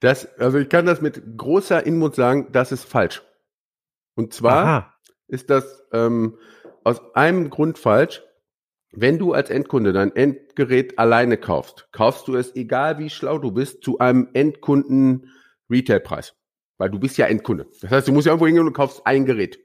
[0.00, 3.22] Das, also ich kann das mit großer Inmut sagen, das ist falsch.
[4.14, 4.94] Und zwar Aha.
[5.26, 6.36] ist das ähm,
[6.84, 8.22] aus einem Grund falsch.
[8.90, 13.52] Wenn du als Endkunde dein Endgerät alleine kaufst, kaufst du es, egal wie schlau du
[13.52, 15.30] bist, zu einem Endkunden
[15.70, 16.34] Retailpreis.
[16.78, 17.66] Weil du bist ja Endkunde.
[17.80, 19.58] Das heißt, du musst ja irgendwo hingehen und kaufst ein Gerät.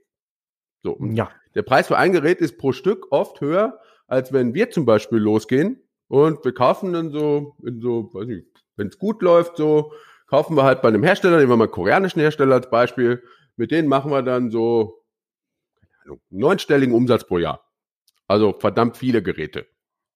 [0.83, 0.97] So.
[1.13, 1.31] Ja.
[1.55, 5.17] Der Preis für ein Gerät ist pro Stück oft höher, als wenn wir zum Beispiel
[5.17, 9.93] losgehen und wir kaufen dann so, in so, weiß ich, wenn es gut läuft, so
[10.27, 13.23] kaufen wir halt bei einem Hersteller, nehmen wir mal einen koreanischen Hersteller als Beispiel,
[13.55, 15.03] mit denen machen wir dann so
[16.05, 17.63] einen neunstelligen Umsatz pro Jahr.
[18.27, 19.67] Also verdammt viele Geräte.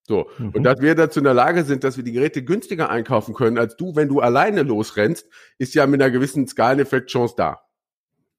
[0.03, 0.29] So.
[0.37, 0.49] Mhm.
[0.51, 3.57] Und dass wir dazu in der Lage sind, dass wir die Geräte günstiger einkaufen können
[3.57, 7.61] als du, wenn du alleine losrennst, ist ja mit einer gewissen Skaleneffekt-Chance da.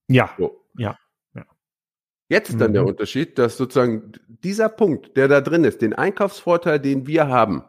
[0.08, 0.30] Ja.
[0.38, 0.64] So.
[0.76, 0.98] Ja.
[2.28, 2.58] Jetzt mhm.
[2.58, 2.88] dann der mhm.
[2.88, 7.64] Unterschied, dass sozusagen dieser Punkt, der da drin ist, den Einkaufsvorteil, den wir haben,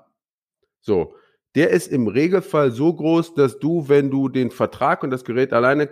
[0.82, 1.16] so,
[1.56, 5.52] der ist im Regelfall so groß, dass du, wenn du den Vertrag und das Gerät
[5.52, 5.90] alleine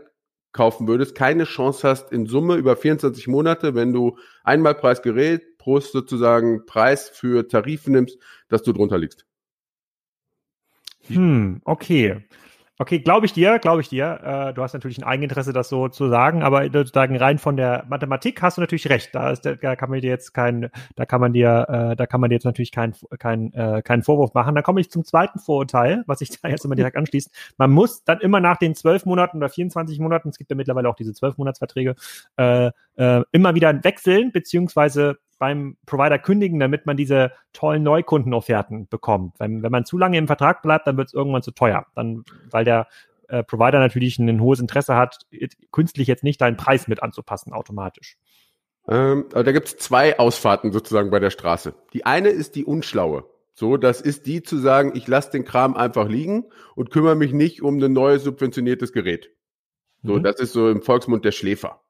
[0.51, 5.79] kaufen würdest, keine Chance hast in Summe über 24 Monate, wenn du Einmalpreis Gerät pro
[5.79, 9.25] sozusagen Preis für Tarife nimmst, dass du drunter liegst.
[11.07, 12.25] Hm, okay.
[12.79, 14.19] Okay, glaube ich dir, glaube ich dir.
[14.23, 17.85] Äh, du hast natürlich ein Eigeninteresse, das so zu sagen, aber sozusagen rein von der
[17.89, 19.15] Mathematik hast du natürlich recht.
[19.15, 22.21] Da, ist, da kann man dir jetzt kein, da kann man dir, äh, da kann
[22.21, 24.53] man dir jetzt natürlich keinen kein, äh, keinen Vorwurf machen.
[24.53, 27.31] Dann komme ich zum zweiten Vorurteil, was sich da jetzt immer direkt anschließt.
[27.57, 30.87] Man muss dann immer nach den zwölf Monaten oder 24 Monaten, es gibt ja mittlerweile
[30.87, 31.95] auch diese zwölf Monatsverträge,
[32.37, 39.35] äh, äh, immer wieder wechseln, beziehungsweise beim Provider kündigen, damit man diese tollen Neukundenofferten bekommt.
[39.39, 41.85] Wenn, wenn man zu lange im Vertrag bleibt, dann wird es irgendwann zu teuer.
[41.95, 42.87] Dann, weil der
[43.27, 45.19] äh, Provider natürlich ein hohes Interesse hat,
[45.71, 48.17] künstlich jetzt nicht deinen Preis mit anzupassen automatisch.
[48.87, 51.73] Ähm, aber da gibt es zwei Ausfahrten sozusagen bei der Straße.
[51.93, 53.25] Die eine ist die unschlaue.
[53.53, 56.45] So, das ist die zu sagen, ich lasse den Kram einfach liegen
[56.75, 59.31] und kümmere mich nicht um ein neues subventioniertes Gerät.
[60.03, 60.23] So, mhm.
[60.23, 61.81] das ist so im Volksmund der Schläfer.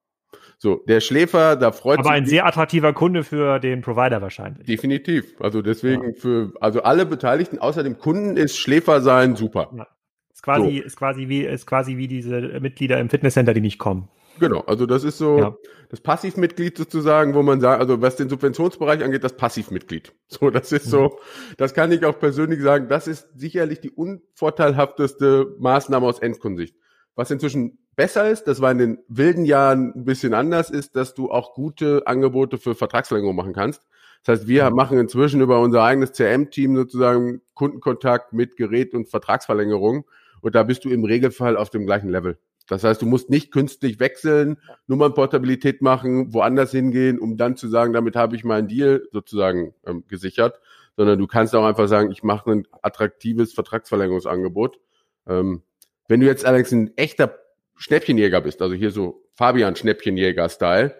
[0.59, 2.09] So, der Schläfer, da freut Aber sich.
[2.09, 4.65] Aber ein sehr attraktiver Kunde für den Provider wahrscheinlich.
[4.65, 5.39] Definitiv.
[5.39, 6.13] Also deswegen ja.
[6.13, 9.69] für, also alle Beteiligten außer dem Kunden ist Schläfer sein super.
[9.75, 9.87] Ja.
[10.33, 10.83] Ist quasi, so.
[10.83, 14.09] ist quasi wie, ist quasi wie diese Mitglieder im Fitnesscenter, die nicht kommen.
[14.39, 15.55] Genau, also das ist so ja.
[15.89, 20.13] das Passivmitglied sozusagen, wo man sagt, also was den Subventionsbereich angeht, das Passivmitglied.
[20.29, 21.55] So, das ist so, mhm.
[21.57, 26.75] das kann ich auch persönlich sagen, das ist sicherlich die unvorteilhafteste Maßnahme aus Endkunsicht.
[27.15, 31.13] Was inzwischen besser ist, das war in den wilden Jahren ein bisschen anders, ist, dass
[31.13, 33.81] du auch gute Angebote für Vertragsverlängerung machen kannst.
[34.23, 34.75] Das heißt, wir mhm.
[34.75, 40.05] machen inzwischen über unser eigenes CRM-Team sozusagen Kundenkontakt mit Gerät und Vertragsverlängerung.
[40.41, 42.37] Und da bist du im Regelfall auf dem gleichen Level.
[42.67, 44.57] Das heißt, du musst nicht künstlich wechseln,
[44.87, 50.03] Nummernportabilität machen, woanders hingehen, um dann zu sagen, damit habe ich meinen Deal sozusagen ähm,
[50.07, 50.59] gesichert,
[50.97, 54.79] sondern du kannst auch einfach sagen, ich mache ein attraktives Vertragsverlängerungsangebot.
[55.27, 55.63] Ähm,
[56.09, 57.33] wenn du jetzt allerdings ein echter
[57.77, 60.95] Schnäppchenjäger bist, also hier so Fabian Schnäppchenjäger-Style,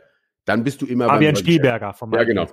[0.45, 2.47] dann bist du immer Fabian beim Spielberger vom Ja, genau.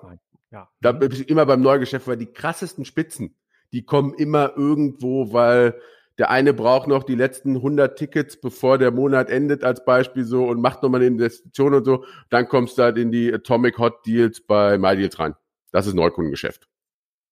[0.51, 0.69] Ja.
[0.81, 3.37] Da bist du immer beim Neugeschäft, weil die krassesten Spitzen,
[3.73, 5.81] die kommen immer irgendwo, weil
[6.19, 10.45] der eine braucht noch die letzten 100 Tickets, bevor der Monat endet, als Beispiel so,
[10.47, 12.05] und macht nochmal eine Investition und so.
[12.31, 15.35] Dann kommst du halt in die Atomic Hot Deals bei MyDeals rein.
[15.73, 16.69] Das ist Neukundengeschäft.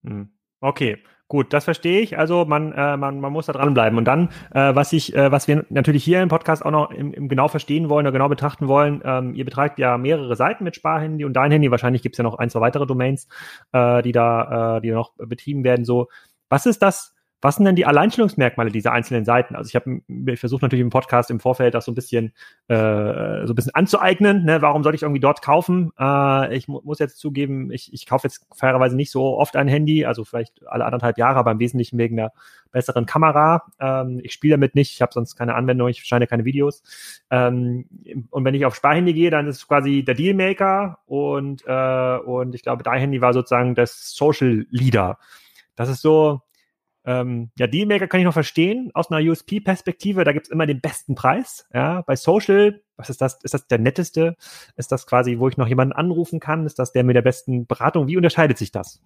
[0.04, 0.32] Hm.
[0.60, 0.98] Okay.
[1.32, 2.18] Gut, das verstehe ich.
[2.18, 3.96] Also man, äh, man, man muss da dranbleiben.
[3.96, 7.14] Und dann, äh, was ich, äh, was wir natürlich hier im Podcast auch noch im,
[7.14, 10.76] im genau verstehen wollen oder genau betrachten wollen, ähm, ihr betreibt ja mehrere Seiten mit
[10.76, 11.70] Sparhandy und dein Handy.
[11.70, 13.28] Wahrscheinlich gibt es ja noch ein, zwei weitere Domains,
[13.72, 15.86] äh, die da, äh, die noch betrieben werden.
[15.86, 16.08] So,
[16.50, 17.14] was ist das?
[17.42, 19.56] Was sind denn die Alleinstellungsmerkmale dieser einzelnen Seiten?
[19.56, 20.00] Also ich habe
[20.36, 22.32] versucht natürlich im Podcast im Vorfeld das so ein bisschen
[22.68, 22.76] äh,
[23.46, 24.44] so ein bisschen anzueignen.
[24.44, 24.62] Ne?
[24.62, 25.90] Warum soll ich irgendwie dort kaufen?
[25.98, 29.66] Äh, ich mu muss jetzt zugeben, ich, ich kaufe jetzt fairerweise nicht so oft ein
[29.66, 32.32] Handy, also vielleicht alle anderthalb Jahre, aber im Wesentlichen wegen der
[32.70, 33.64] besseren Kamera.
[33.80, 36.84] Ähm, ich spiele damit nicht, ich habe sonst keine Anwendung, ich scheine keine Videos.
[37.28, 37.86] Ähm,
[38.30, 42.62] und wenn ich auf Sparhandy gehe, dann ist quasi der Dealmaker und äh, und ich
[42.62, 45.18] glaube, dein Handy war sozusagen das Social Leader.
[45.74, 46.42] Das ist so,
[47.04, 50.24] ähm, ja, Dealmaker kann ich noch verstehen aus einer USP-Perspektive.
[50.24, 51.66] Da gibt's immer den besten Preis.
[51.74, 53.40] Ja, bei Social, was ist das?
[53.42, 54.36] Ist das der netteste?
[54.76, 56.64] Ist das quasi, wo ich noch jemanden anrufen kann?
[56.64, 58.06] Ist das der mit der besten Beratung?
[58.06, 59.00] Wie unterscheidet sich das?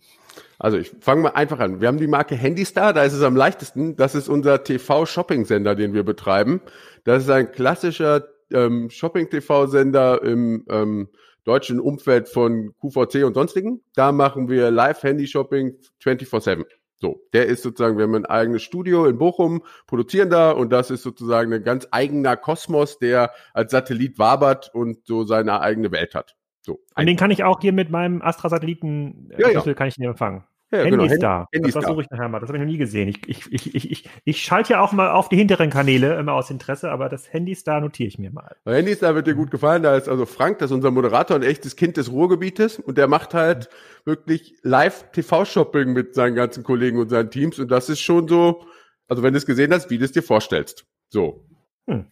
[0.59, 1.81] Also ich fange mal einfach an.
[1.81, 3.97] Wir haben die Marke Handystar, da ist es am leichtesten.
[3.97, 6.61] Das ist unser TV-Shopping-Sender, den wir betreiben.
[7.05, 11.09] Das ist ein klassischer ähm, Shopping-TV-Sender im ähm,
[11.45, 13.81] deutschen Umfeld von QVC und sonstigen.
[13.95, 16.65] Da machen wir Live-Handy-Shopping 24-7.
[16.99, 20.91] So, der ist sozusagen, wir haben ein eigenes Studio in Bochum, produzieren da und das
[20.91, 26.15] ist sozusagen ein ganz eigener Kosmos, der als Satellit wabert und so seine eigene Welt
[26.15, 26.37] hat.
[26.63, 26.81] So.
[26.97, 29.75] Und den kann ich auch hier mit meinem Astra-Satelliten ja, ja.
[29.75, 30.45] kann ich den empfangen.
[30.73, 31.21] Ja, Handy genau.
[31.21, 31.49] da.
[31.53, 32.41] Handy das versuche ich nachher mal.
[32.41, 33.09] Das habe ich noch nie gesehen.
[33.09, 36.51] Ich, ich, ich, ich, ich, schalte ja auch mal auf die hinteren Kanäle immer aus
[36.51, 38.57] Interesse, aber das Handystar notiere ich mir mal.
[38.65, 39.85] Handystar wird dir gut gefallen.
[39.85, 43.07] Da ist also Frank, das ist unser Moderator, ein echtes Kind des Ruhrgebietes und der
[43.07, 43.69] macht halt
[44.05, 48.65] wirklich Live-TV-Shopping mit seinen ganzen Kollegen und seinen Teams und das ist schon so,
[49.07, 50.85] also wenn du es gesehen hast, wie du es dir vorstellst.
[51.11, 51.47] So.
[51.89, 52.07] Hm.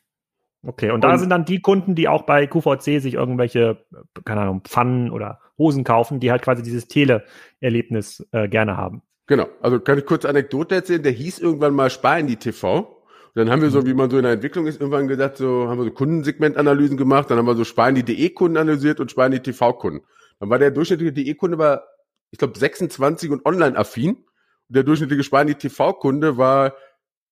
[0.66, 3.84] Okay, und, und da sind dann die Kunden, die auch bei QVC sich irgendwelche,
[4.24, 9.02] keine Ahnung, Pfannen oder Hosen kaufen, die halt quasi dieses Tele-Erlebnis äh, gerne haben.
[9.26, 13.02] Genau, also kann ich kurz Anekdote erzählen, der hieß irgendwann mal Spar in die TV.
[13.34, 15.78] dann haben wir so, wie man so in der Entwicklung ist, irgendwann gesagt, so haben
[15.78, 19.40] wir so Kundensegmentanalysen gemacht, dann haben wir so Sparen die DE-Kunden analysiert und Sparen die
[19.40, 20.00] TV-Kunden.
[20.40, 21.84] Dann war der durchschnittliche DE-Kunde war,
[22.30, 24.16] ich glaube, 26 und online-affin.
[24.16, 26.74] Und der durchschnittliche Sparen die TV-Kunde war,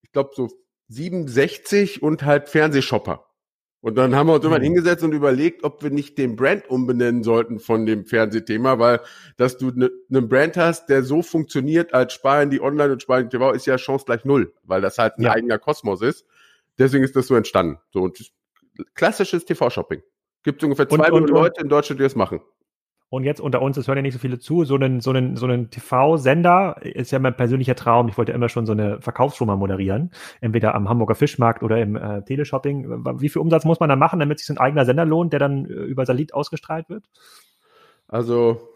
[0.03, 0.49] ich glaube, so
[0.93, 3.27] 67 und halt Fernsehshopper.
[3.81, 4.53] Und dann haben wir uns mhm.
[4.53, 9.01] irgendwann hingesetzt und überlegt, ob wir nicht den Brand umbenennen sollten von dem Fernsehthema, weil
[9.37, 13.25] dass du einen ne Brand hast, der so funktioniert als Sparen die Online und Sparen
[13.25, 15.33] die TV, ist ja Chance gleich null, weil das halt ein ja.
[15.33, 16.25] eigener Kosmos ist.
[16.79, 17.79] Deswegen ist das so entstanden.
[17.91, 18.33] So und
[18.95, 20.03] klassisches TV-Shopping.
[20.45, 22.41] Gibt ungefähr zwei und, Millionen Leute in Deutschland, die das machen.
[23.13, 25.37] Und jetzt unter uns, es hören ja nicht so viele zu, so einen, so einen,
[25.37, 28.09] so einen TV-Sender ist ja mein persönlicher Traum.
[28.09, 30.13] Ich wollte immer schon so eine Verkaufsshow mal moderieren.
[30.41, 33.05] Entweder am Hamburger Fischmarkt oder im äh, Teleshopping.
[33.21, 35.41] Wie viel Umsatz muss man da machen, damit sich so ein eigener Sender lohnt, der
[35.41, 37.05] dann äh, über Salit ausgestrahlt wird?
[38.09, 38.67] Also,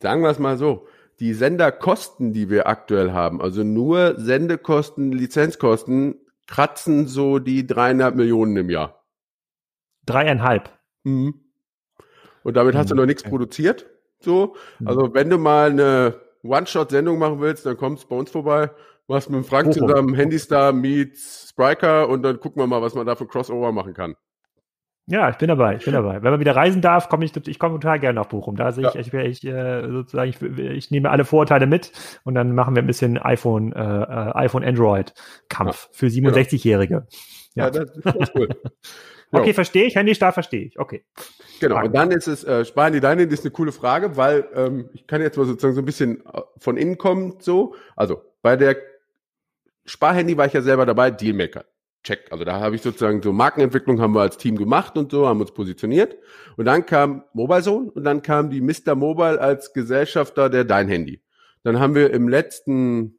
[0.00, 0.86] sagen wir es mal so.
[1.18, 8.56] Die Senderkosten, die wir aktuell haben, also nur Sendekosten, Lizenzkosten, kratzen so die dreieinhalb Millionen
[8.56, 9.04] im Jahr.
[10.06, 10.70] Dreieinhalb?
[11.02, 11.47] Mhm.
[12.48, 13.84] Und damit hast du noch nichts produziert.
[14.20, 14.56] So.
[14.82, 18.70] Also wenn du mal eine One-Shot-Sendung machen willst, dann kommst bei uns vorbei.
[19.06, 19.86] Machst mit dem Frank Bochum.
[19.86, 23.92] zusammen Handystar meets Spriker und dann gucken wir mal, was man da für Crossover machen
[23.92, 24.14] kann.
[25.04, 26.22] Ja, ich bin dabei, ich bin dabei.
[26.22, 28.56] Wenn man wieder reisen darf, komme ich, ich komme total gerne nach Bochum.
[28.56, 29.20] Da sehe ich, ja.
[29.20, 31.92] ich, ich, äh, sozusagen, ich, ich nehme alle Vorurteile mit
[32.24, 35.12] und dann machen wir ein bisschen iPhone, äh, äh iPhone Android
[35.50, 35.98] Kampf ja.
[35.98, 37.06] für 67-Jährige.
[37.54, 37.64] Ja.
[37.64, 38.48] ja, das, das ist cool.
[39.32, 39.96] okay, verstehe ich.
[39.96, 40.78] Handystar verstehe ich.
[40.78, 41.04] Okay.
[41.60, 44.48] Genau, und dann ist es, äh, sparen die deine, das ist eine coole Frage, weil
[44.54, 47.74] ähm, ich kann jetzt mal sozusagen so ein bisschen äh, von innen kommen, so.
[47.96, 48.76] Also bei der
[49.84, 51.64] Sparhandy war ich ja selber dabei, Dealmaker.
[52.04, 52.30] Check.
[52.30, 55.40] Also da habe ich sozusagen so Markenentwicklung haben wir als Team gemacht und so, haben
[55.40, 56.16] uns positioniert.
[56.56, 58.94] Und dann kam MobileZone und dann kam die Mr.
[58.94, 61.20] Mobile als Gesellschafter der Dein Handy.
[61.64, 63.18] Dann haben wir im letzten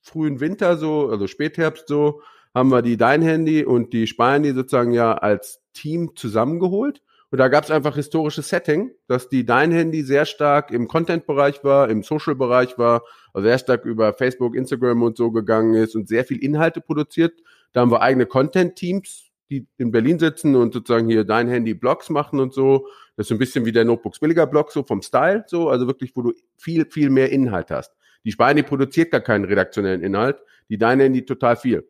[0.00, 2.22] frühen Winter so, also Spätherbst so,
[2.54, 7.02] haben wir die Dein Handy und die Sparhandy sozusagen ja als Team zusammengeholt
[7.34, 11.64] und da gab es einfach historisches Setting, dass die Dein Handy sehr stark im Content-Bereich
[11.64, 16.06] war, im Social-Bereich war, also sehr stark über Facebook, Instagram und so gegangen ist und
[16.06, 17.42] sehr viel Inhalte produziert.
[17.72, 22.08] Da haben wir eigene Content-Teams, die in Berlin sitzen und sozusagen hier Dein Handy Blogs
[22.08, 22.86] machen und so.
[23.16, 26.14] Das ist ein bisschen wie der Notebooks billiger Blog, so vom Style, so, also wirklich,
[26.14, 27.96] wo du viel, viel mehr Inhalt hast.
[28.24, 30.36] Die Spani produziert gar keinen redaktionellen Inhalt,
[30.68, 31.84] die Dein Handy total viel.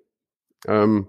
[0.66, 1.06] Ähm,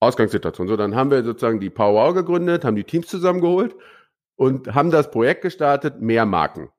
[0.00, 0.68] Ausgangssituation.
[0.68, 3.74] So, dann haben wir sozusagen die Power gegründet, haben die Teams zusammengeholt
[4.36, 6.70] und haben das Projekt gestartet, mehr Marken.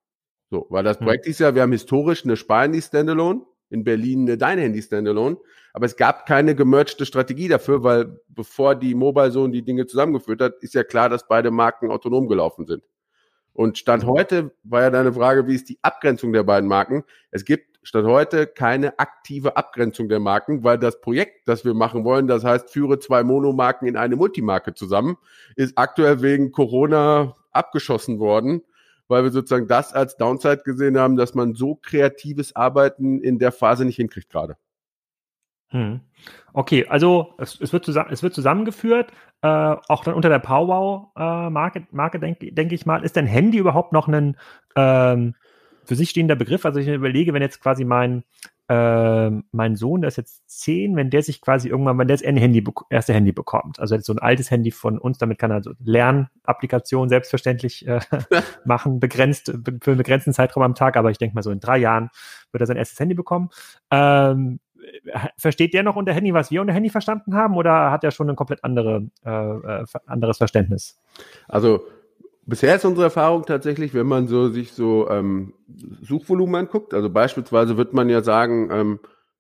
[0.50, 1.06] So, weil das hm.
[1.06, 1.32] Projekt mhm.
[1.32, 5.38] ist ja, wir haben historisch eine Sparhandy Standalone, in Berlin eine Dein Handy Standalone,
[5.74, 10.42] aber es gab keine gemergte Strategie dafür, weil bevor die Mobile Zone die Dinge zusammengeführt
[10.42, 12.84] hat, ist ja klar, dass beide Marken autonom gelaufen sind.
[13.54, 17.04] Und Stand heute war ja deine Frage, wie ist die Abgrenzung der beiden Marken?
[17.32, 22.04] Es gibt Stand heute keine aktive Abgrenzung der Marken, weil das Projekt, das wir machen
[22.04, 25.16] wollen, das heißt, führe zwei Monomarken in eine Multimarke zusammen,
[25.56, 28.62] ist aktuell wegen Corona abgeschossen worden,
[29.08, 33.54] weil wir sozusagen das als Downside gesehen haben, dass man so kreatives Arbeiten in der
[33.54, 34.58] Phase nicht hinkriegt gerade.
[35.70, 36.02] Hm.
[36.52, 41.80] Okay, also es, es, wird zusammen, es wird zusammengeführt, äh, auch dann unter der Powwow-Marke,
[41.80, 43.06] äh, Marke, denke denk ich mal.
[43.06, 44.36] Ist denn Handy überhaupt noch ein
[44.76, 45.36] ähm,
[45.88, 46.66] für sich stehender Begriff?
[46.66, 48.24] Also ich überlege, wenn jetzt quasi mein,
[48.68, 52.26] äh, mein Sohn, der ist jetzt zehn, wenn der sich quasi irgendwann, wenn der jetzt
[52.26, 55.52] ein Handy, erste Handy bekommt, also jetzt so ein altes Handy von uns, damit kann
[55.52, 58.02] er so Lernapplikationen selbstverständlich äh,
[58.66, 61.78] machen, begrenzt, für einen begrenzten Zeitraum am Tag, aber ich denke mal so in drei
[61.78, 62.10] Jahren
[62.52, 63.50] wird er sein erstes Handy bekommen.
[63.90, 64.60] Ähm,
[65.38, 68.30] versteht der noch unter Handy, was wir unter Handy verstanden haben, oder hat er schon
[68.30, 71.00] ein komplett andere, äh, äh, anderes Verständnis?
[71.48, 71.82] Also
[72.48, 75.54] bisher ist unsere Erfahrung tatsächlich, wenn man so sich so ähm,
[76.02, 79.00] Suchvolumen anguckt, also beispielsweise wird man ja sagen, ähm,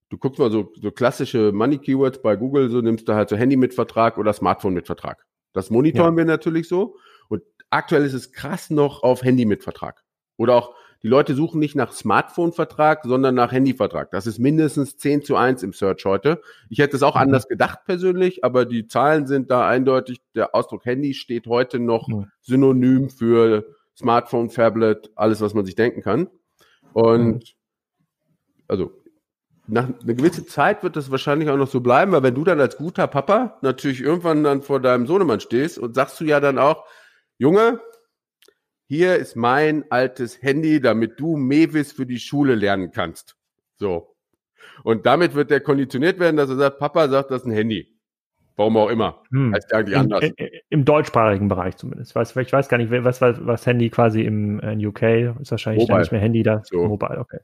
[0.09, 3.35] du guckst mal so, so klassische Money Keywords bei Google, so nimmst du halt so
[3.35, 5.25] Handy mit Vertrag oder Smartphone mit Vertrag.
[5.53, 6.17] Das monitoren ja.
[6.17, 6.97] wir natürlich so.
[7.29, 10.03] Und aktuell ist es krass noch auf Handy mit Vertrag.
[10.37, 14.11] Oder auch die Leute suchen nicht nach Smartphone-Vertrag, sondern nach Handy-Vertrag.
[14.11, 16.41] Das ist mindestens 10 zu 1 im Search heute.
[16.69, 17.21] Ich hätte es auch mhm.
[17.21, 20.21] anders gedacht persönlich, aber die Zahlen sind da eindeutig.
[20.35, 22.31] Der Ausdruck Handy steht heute noch mhm.
[22.41, 26.27] synonym für Smartphone, Tablet, alles, was man sich denken kann.
[26.93, 27.55] Und
[28.67, 28.91] also
[29.67, 32.59] nach einer gewissen Zeit wird das wahrscheinlich auch noch so bleiben, weil wenn du dann
[32.59, 36.57] als guter Papa natürlich irgendwann dann vor deinem Sohnemann stehst und sagst du ja dann
[36.57, 36.85] auch,
[37.37, 37.81] Junge,
[38.87, 43.35] hier ist mein altes Handy, damit du Mewis für die Schule lernen kannst.
[43.75, 44.15] So.
[44.83, 47.97] Und damit wird er konditioniert werden, dass er sagt, Papa sagt, das ist ein Handy.
[48.57, 49.21] Warum auch immer.
[49.29, 49.53] Hm.
[49.53, 50.31] Heißt eigentlich Im, anders.
[50.69, 52.11] Im deutschsprachigen Bereich zumindest.
[52.11, 55.03] Ich weiß, ich weiß gar nicht, was, was, was Handy quasi im UK
[55.39, 56.61] ist wahrscheinlich nicht mehr Handy da.
[56.63, 56.87] So.
[56.87, 57.37] Mobile, okay.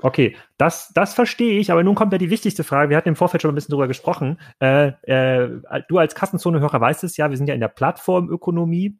[0.00, 2.88] Okay, das, das verstehe ich, aber nun kommt ja die wichtigste Frage.
[2.88, 4.38] Wir hatten im Vorfeld schon ein bisschen drüber gesprochen.
[4.58, 8.98] Äh, äh, du als Kassenzone-Hörer weißt es ja, wir sind ja in der Plattformökonomie.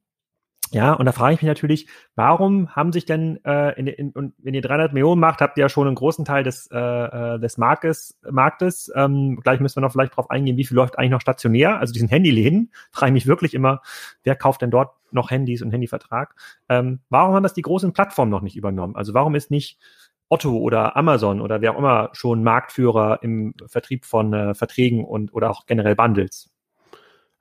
[0.77, 4.35] Ja, und da frage ich mich natürlich, warum haben sich denn, äh, in, in, und
[4.37, 7.39] wenn ihr 300 Millionen macht, habt ihr ja schon einen großen Teil des, äh, äh,
[7.41, 8.93] des Marktes, Marktes.
[8.95, 11.95] Ähm, gleich müssen wir noch vielleicht drauf eingehen, wie viel läuft eigentlich noch stationär, also
[11.95, 12.73] diesen Handyläden.
[12.93, 13.81] Frage ich mich wirklich immer,
[14.23, 16.35] wer kauft denn dort noch Handys und Handyvertrag?
[16.69, 18.97] Ähm, warum haben das die großen Plattformen noch nicht übernommen?
[18.97, 19.79] Also warum ist nicht
[20.29, 25.33] Otto oder Amazon oder wer auch immer schon Marktführer im Vertrieb von äh, Verträgen und
[25.33, 26.51] oder auch generell Bundles?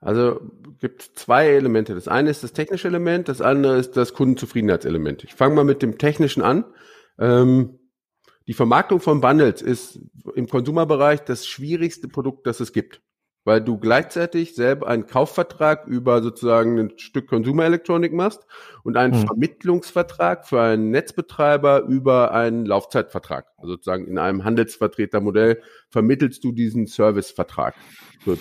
[0.00, 0.40] Also
[0.78, 1.94] gibt zwei Elemente.
[1.94, 5.24] Das eine ist das technische Element, das andere ist das Kundenzufriedenheitselement.
[5.24, 6.64] Ich fange mal mit dem technischen an.
[7.18, 7.78] Ähm,
[8.46, 9.98] die Vermarktung von Bundles ist
[10.34, 13.00] im Konsumerbereich das schwierigste Produkt, das es gibt,
[13.44, 18.46] weil du gleichzeitig selber einen Kaufvertrag über sozusagen ein Stück Konsumerelektronik machst
[18.84, 19.26] und einen hm.
[19.26, 23.46] Vermittlungsvertrag für einen Netzbetreiber über einen Laufzeitvertrag.
[23.56, 27.74] Also sozusagen in einem Handelsvertretermodell vermittelst du diesen Servicevertrag.
[28.24, 28.36] So,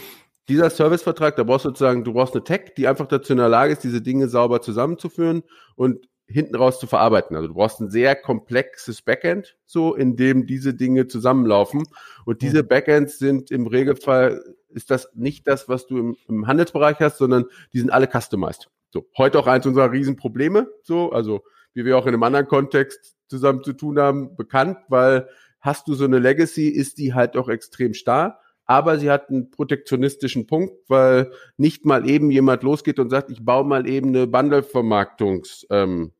[0.47, 3.49] dieser Servicevertrag, da brauchst du sozusagen, du brauchst eine Tech, die einfach dazu in der
[3.49, 5.43] Lage ist, diese Dinge sauber zusammenzuführen
[5.75, 7.35] und hinten raus zu verarbeiten.
[7.35, 11.83] Also du brauchst ein sehr komplexes Backend, so in dem diese Dinge zusammenlaufen.
[12.25, 12.67] Und diese mhm.
[12.67, 17.45] Backends sind im Regelfall ist das nicht das, was du im, im Handelsbereich hast, sondern
[17.73, 18.69] die sind alle customized.
[18.91, 20.67] So heute auch eins unserer Riesenprobleme.
[20.83, 25.27] So also wie wir auch in einem anderen Kontext zusammen zu tun haben, bekannt, weil
[25.59, 29.51] hast du so eine Legacy, ist die halt auch extrem starr aber sie hat einen
[29.51, 34.27] protektionistischen Punkt, weil nicht mal eben jemand losgeht und sagt, ich baue mal eben eine
[34.27, 36.11] Bundle-Vermarktungs, ähm,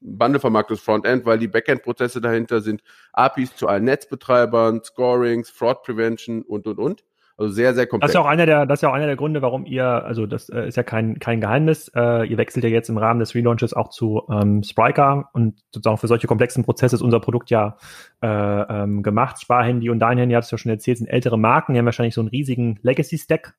[0.00, 6.78] Bundle-Vermarktungs-Frontend, weil die Backend-Prozesse dahinter sind APIs zu allen Netzbetreibern, Scorings, Fraud Prevention und, und,
[6.78, 7.04] und.
[7.38, 8.08] Also sehr, sehr komplex.
[8.08, 9.86] Das ist ja auch einer der, das ist ja auch einer der Gründe, warum ihr,
[9.86, 13.20] also das äh, ist ja kein, kein Geheimnis, äh, ihr wechselt ja jetzt im Rahmen
[13.20, 17.50] des Relaunches auch zu ähm, Spriker und sozusagen für solche komplexen Prozesse ist unser Produkt
[17.50, 17.76] ja
[18.22, 19.40] äh, ähm, gemacht.
[19.40, 22.14] Sparhandy und dein Handy, hat es ja schon erzählt, sind ältere Marken, die haben wahrscheinlich
[22.14, 23.54] so einen riesigen Legacy-Stack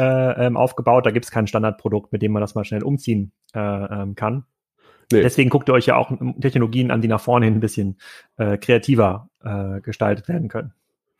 [0.00, 1.06] äh, ähm, aufgebaut.
[1.06, 4.46] Da gibt es kein Standardprodukt, mit dem man das mal schnell umziehen äh, ähm, kann.
[5.12, 5.22] Nee.
[5.22, 7.98] Deswegen guckt ihr euch ja auch Technologien an, die nach vorne hin ein bisschen
[8.36, 10.72] äh, kreativer äh, gestaltet werden können.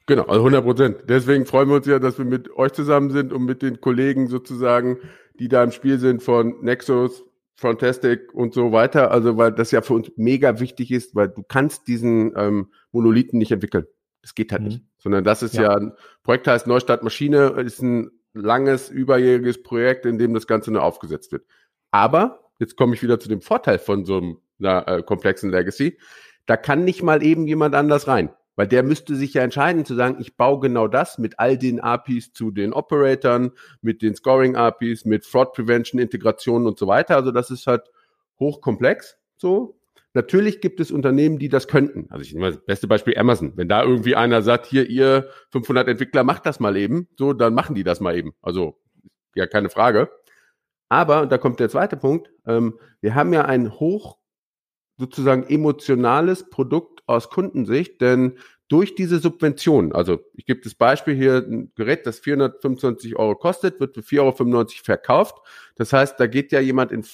[0.07, 0.97] Genau, also 100 Prozent.
[1.09, 4.27] Deswegen freuen wir uns ja, dass wir mit euch zusammen sind und mit den Kollegen
[4.27, 4.99] sozusagen,
[5.39, 9.11] die da im Spiel sind von Nexus, Fantastic und so weiter.
[9.13, 13.39] Also, weil das ja für uns mega wichtig ist, weil du kannst diesen ähm, Monolithen
[13.39, 13.87] nicht entwickeln.
[14.23, 14.69] Das geht halt mhm.
[14.69, 14.83] nicht.
[14.99, 15.63] Sondern das ist ja.
[15.63, 15.93] ja ein
[16.25, 21.33] Projekt heißt Neustadt Maschine, ist ein langes, überjähriges Projekt, in dem das Ganze nur aufgesetzt
[21.33, 21.45] wird.
[21.91, 25.99] Aber, jetzt komme ich wieder zu dem Vorteil von so einer äh, komplexen Legacy,
[26.47, 28.31] da kann nicht mal eben jemand anders rein.
[28.55, 31.81] Weil der müsste sich ja entscheiden zu sagen, ich baue genau das mit all den
[31.81, 37.17] APIs zu den Operatoren, mit den Scoring-APIs, mit Fraud Prevention, Integration und so weiter.
[37.17, 37.83] Also das ist halt
[38.39, 39.79] hochkomplex so.
[40.15, 42.07] Natürlich gibt es Unternehmen, die das könnten.
[42.11, 43.57] Also ich nehme das beste Beispiel Amazon.
[43.57, 47.55] Wenn da irgendwie einer sagt, hier ihr 500 Entwickler, macht das mal eben, so, dann
[47.55, 48.35] machen die das mal eben.
[48.43, 48.79] Also
[49.35, 50.11] ja, keine Frage.
[50.91, 54.19] Aber, und da kommt der zweite Punkt, ähm, wir haben ja ein hoch
[54.99, 58.39] sozusagen emotionales Produkt aus Kundensicht, denn
[58.69, 63.81] durch diese Subvention, also ich gebe das Beispiel hier, ein Gerät, das 425 Euro kostet,
[63.81, 65.37] wird für 4,95 Euro verkauft.
[65.77, 67.05] Das heißt, da geht ja jemand in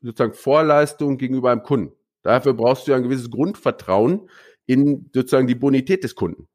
[0.00, 1.92] sozusagen Vorleistung gegenüber einem Kunden.
[2.22, 4.28] Dafür brauchst du ja ein gewisses Grundvertrauen
[4.66, 6.48] in sozusagen die Bonität des Kunden.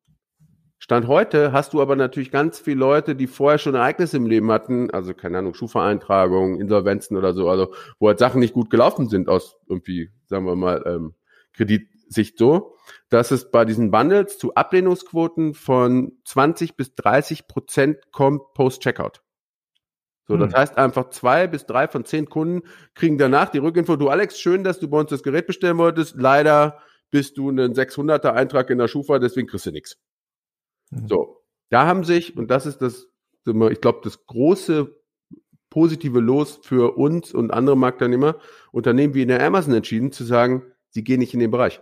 [0.80, 4.52] Stand heute hast du aber natürlich ganz viele Leute, die vorher schon Ereignisse im Leben
[4.52, 9.08] hatten, also keine Ahnung, Schufa-Eintragungen, Insolvenzen oder so, also wo halt Sachen nicht gut gelaufen
[9.08, 11.14] sind aus irgendwie, sagen wir mal, ähm,
[12.12, 12.76] Kreditsicht so,
[13.10, 19.22] dass es bei diesen Bundles zu Ablehnungsquoten von 20 bis 30 Prozent kommt post-Checkout.
[20.28, 20.60] So, das hm.
[20.60, 22.62] heißt einfach zwei bis drei von zehn Kunden
[22.94, 26.16] kriegen danach die Rückinfo, du Alex, schön, dass du bei uns das Gerät bestellen wolltest,
[26.18, 29.98] leider bist du einen 600er Eintrag in der Schufa, deswegen kriegst du nichts.
[30.92, 31.08] Mhm.
[31.08, 33.08] So, da haben sich, und das ist das,
[33.46, 34.96] ich glaube, das große
[35.70, 38.38] positive Los für uns und andere Marktteilnehmer,
[38.72, 41.82] Unternehmen wie in der Amazon entschieden, zu sagen, sie gehen nicht in den Bereich.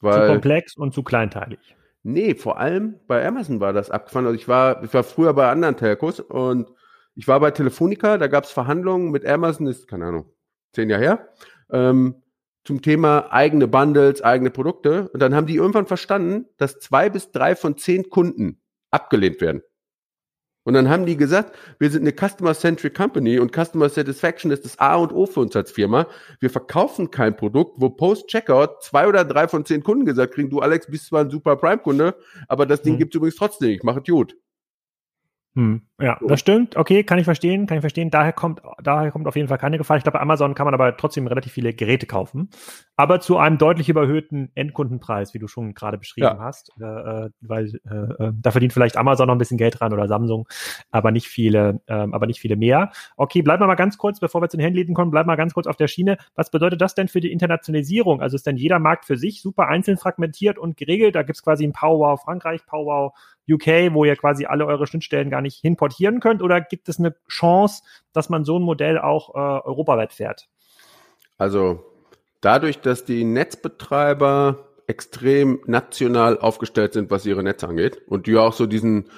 [0.00, 1.76] Weil, zu komplex und zu kleinteilig.
[2.02, 4.26] Nee, vor allem bei Amazon war das abgefahren.
[4.26, 6.70] Also ich war, ich war früher bei anderen Telcos und
[7.14, 10.32] ich war bei Telefonica, da gab es Verhandlungen mit Amazon, ist, keine Ahnung,
[10.72, 11.28] zehn Jahre her.
[11.70, 12.22] Ähm,
[12.64, 15.08] zum Thema eigene Bundles, eigene Produkte.
[15.08, 19.62] Und dann haben die irgendwann verstanden, dass zwei bis drei von zehn Kunden abgelehnt werden.
[20.68, 24.78] Und dann haben die gesagt, wir sind eine Customer-Centric Company und Customer Satisfaction ist das
[24.78, 26.06] A und O für uns als Firma.
[26.40, 30.60] Wir verkaufen kein Produkt, wo Post-Checkout zwei oder drei von zehn Kunden gesagt kriegen, du
[30.60, 32.16] Alex bist zwar ein super Prime-Kunde,
[32.48, 32.98] aber das Ding hm.
[32.98, 34.36] gibt's übrigens trotzdem, ich mache es gut.
[35.54, 35.87] Hm.
[36.00, 36.76] Ja, das stimmt.
[36.76, 38.10] Okay, kann ich verstehen, kann ich verstehen.
[38.10, 39.96] Daher kommt, daher kommt auf jeden Fall keine Gefahr.
[39.96, 42.50] Ich glaube, bei Amazon kann man aber trotzdem relativ viele Geräte kaufen,
[42.96, 46.38] aber zu einem deutlich überhöhten Endkundenpreis, wie du schon gerade beschrieben ja.
[46.38, 49.92] hast, äh, äh weil äh, äh, da verdient vielleicht Amazon noch ein bisschen Geld dran
[49.92, 50.46] oder Samsung,
[50.92, 52.92] aber nicht viele, äh, aber nicht viele mehr.
[53.16, 55.36] Okay, bleiben wir mal ganz kurz, bevor wir zu den Händlern kommen, bleiben wir mal
[55.36, 56.16] ganz kurz auf der Schiene.
[56.36, 58.20] Was bedeutet das denn für die Internationalisierung?
[58.20, 61.16] Also ist denn jeder Markt für sich super einzeln fragmentiert und geregelt?
[61.16, 63.12] Da gibt's quasi ein Powwow Frankreich, Powwow
[63.50, 66.42] UK, wo ihr quasi alle eure Schnittstellen gar nicht hinportieren könnt?
[66.42, 67.82] Oder gibt es eine Chance,
[68.12, 70.48] dass man so ein Modell auch äh, europaweit fährt?
[71.36, 71.84] Also
[72.40, 78.54] dadurch, dass die Netzbetreiber extrem national aufgestellt sind, was ihre Netze angeht und die auch
[78.54, 79.10] so diesen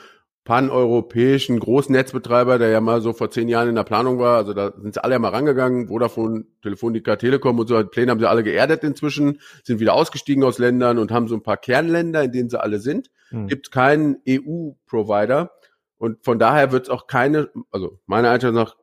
[0.44, 4.38] paneuropäischen Großnetzbetreiber, der ja mal so vor zehn Jahren in der Planung war.
[4.38, 5.88] Also da sind sie alle ja mal rangegangen.
[5.88, 7.80] Vodafone, Telefonica, Telekom und so.
[7.80, 11.36] Die Pläne haben sie alle geerdet inzwischen, sind wieder ausgestiegen aus Ländern und haben so
[11.36, 13.10] ein paar Kernländer, in denen sie alle sind.
[13.30, 13.46] Mhm.
[13.46, 15.52] Gibt keinen EU-Provider.
[16.00, 18.76] Und von daher wird es auch keine, also meiner Einstellung nach,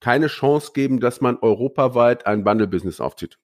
[0.00, 3.38] keine Chance geben, dass man europaweit ein Bundle-Business aufzieht.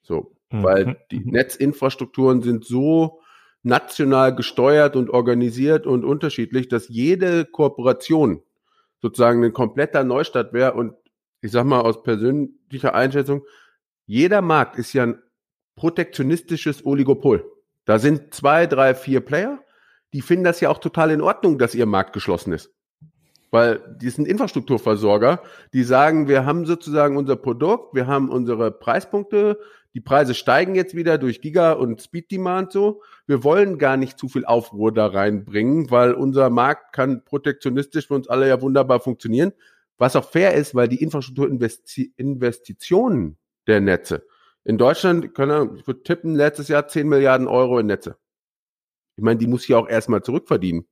[0.00, 0.62] So, mhm.
[0.62, 1.32] weil die mhm.
[1.32, 3.20] Netzinfrastrukturen sind so
[3.62, 8.42] national gesteuert und organisiert und unterschiedlich, dass jede Kooperation
[9.02, 10.94] sozusagen ein kompletter Neustart wäre und
[11.42, 13.42] ich sag mal aus persönlicher Einschätzung,
[14.06, 15.22] jeder Markt ist ja ein
[15.76, 17.44] protektionistisches Oligopol.
[17.84, 19.62] Da sind zwei, drei, vier Player,
[20.12, 22.70] die finden das ja auch total in Ordnung, dass ihr Markt geschlossen ist.
[23.50, 25.42] Weil die sind Infrastrukturversorger,
[25.72, 29.58] die sagen, wir haben sozusagen unser Produkt, wir haben unsere Preispunkte,
[29.94, 33.02] die Preise steigen jetzt wieder durch Giga und Speed Demand so.
[33.26, 38.14] Wir wollen gar nicht zu viel Aufruhr da reinbringen, weil unser Markt kann protektionistisch für
[38.14, 39.52] uns alle ja wunderbar funktionieren.
[39.98, 43.36] Was auch fair ist, weil die Infrastrukturinvestitionen
[43.66, 44.24] der Netze
[44.64, 48.16] in Deutschland, können, ich würde tippen, letztes Jahr 10 Milliarden Euro in Netze.
[49.16, 50.86] Ich meine, die muss ja auch erstmal zurückverdienen.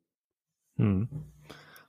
[0.77, 1.09] Hm.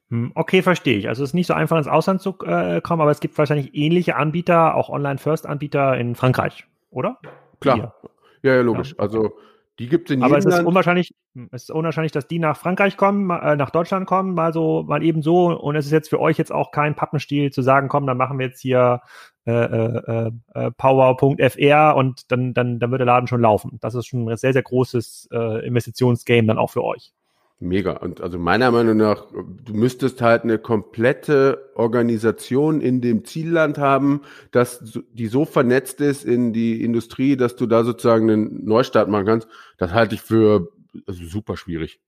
[0.10, 0.32] hm.
[0.36, 1.08] Okay, verstehe ich.
[1.08, 3.76] Also es ist nicht so einfach ins Ausland zu äh, kommen, aber es gibt wahrscheinlich
[3.76, 7.18] ähnliche Anbieter, auch Online-First-Anbieter in Frankreich oder?
[7.60, 7.96] Klar.
[8.44, 8.92] Ja, ja, logisch.
[8.92, 9.00] Ja.
[9.00, 9.38] Also
[9.80, 10.68] die gibt es in jedem Aber es ist Land.
[10.68, 11.16] unwahrscheinlich,
[11.52, 15.02] es ist unwahrscheinlich, dass die nach Frankreich kommen, äh, nach Deutschland kommen, mal so, mal
[15.02, 15.58] eben so.
[15.58, 18.38] Und es ist jetzt für euch jetzt auch kein Pappenstiel zu sagen, komm, dann machen
[18.38, 19.02] wir jetzt hier
[19.46, 23.78] äh, äh, äh, power.fr und dann, dann, dann wird der Laden schon laufen.
[23.82, 27.12] Das ist schon ein sehr, sehr großes äh, Investitionsgame dann auch für euch.
[27.60, 27.94] Mega.
[27.94, 34.22] Und also meiner Meinung nach, du müsstest halt eine komplette Organisation in dem Zielland haben,
[34.52, 39.28] dass die so vernetzt ist in die Industrie, dass du da sozusagen einen Neustart machen
[39.28, 39.48] kannst.
[39.78, 40.70] Das halte ich für
[41.06, 42.00] also super schwierig.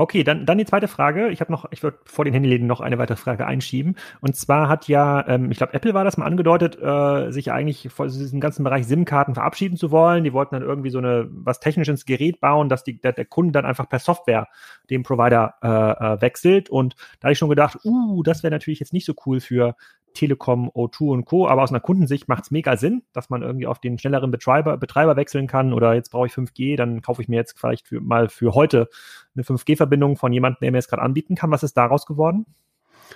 [0.00, 1.28] Okay, dann, dann die zweite Frage.
[1.30, 3.96] Ich habe noch, ich würde vor den Handyläden noch eine weitere Frage einschieben.
[4.20, 7.88] Und zwar hat ja, ähm, ich glaube, Apple war das mal angedeutet, äh, sich eigentlich
[7.90, 10.22] von diesem ganzen Bereich SIM-Karten verabschieden zu wollen.
[10.22, 13.24] Die wollten dann irgendwie so eine was technisch ins Gerät bauen, dass die, der, der
[13.24, 14.46] Kunde dann einfach per Software
[14.88, 16.70] dem Provider äh, äh, wechselt.
[16.70, 19.74] Und da habe ich schon gedacht, uh, das wäre natürlich jetzt nicht so cool für
[20.18, 21.46] Telekom, O2 und Co.
[21.46, 24.76] Aber aus einer Kundensicht macht es mega Sinn, dass man irgendwie auf den schnelleren Betreiber,
[24.76, 28.00] Betreiber wechseln kann oder jetzt brauche ich 5G, dann kaufe ich mir jetzt vielleicht für,
[28.00, 28.88] mal für heute
[29.34, 31.50] eine 5G-Verbindung von jemandem, der mir es gerade anbieten kann.
[31.50, 32.46] Was ist daraus geworden?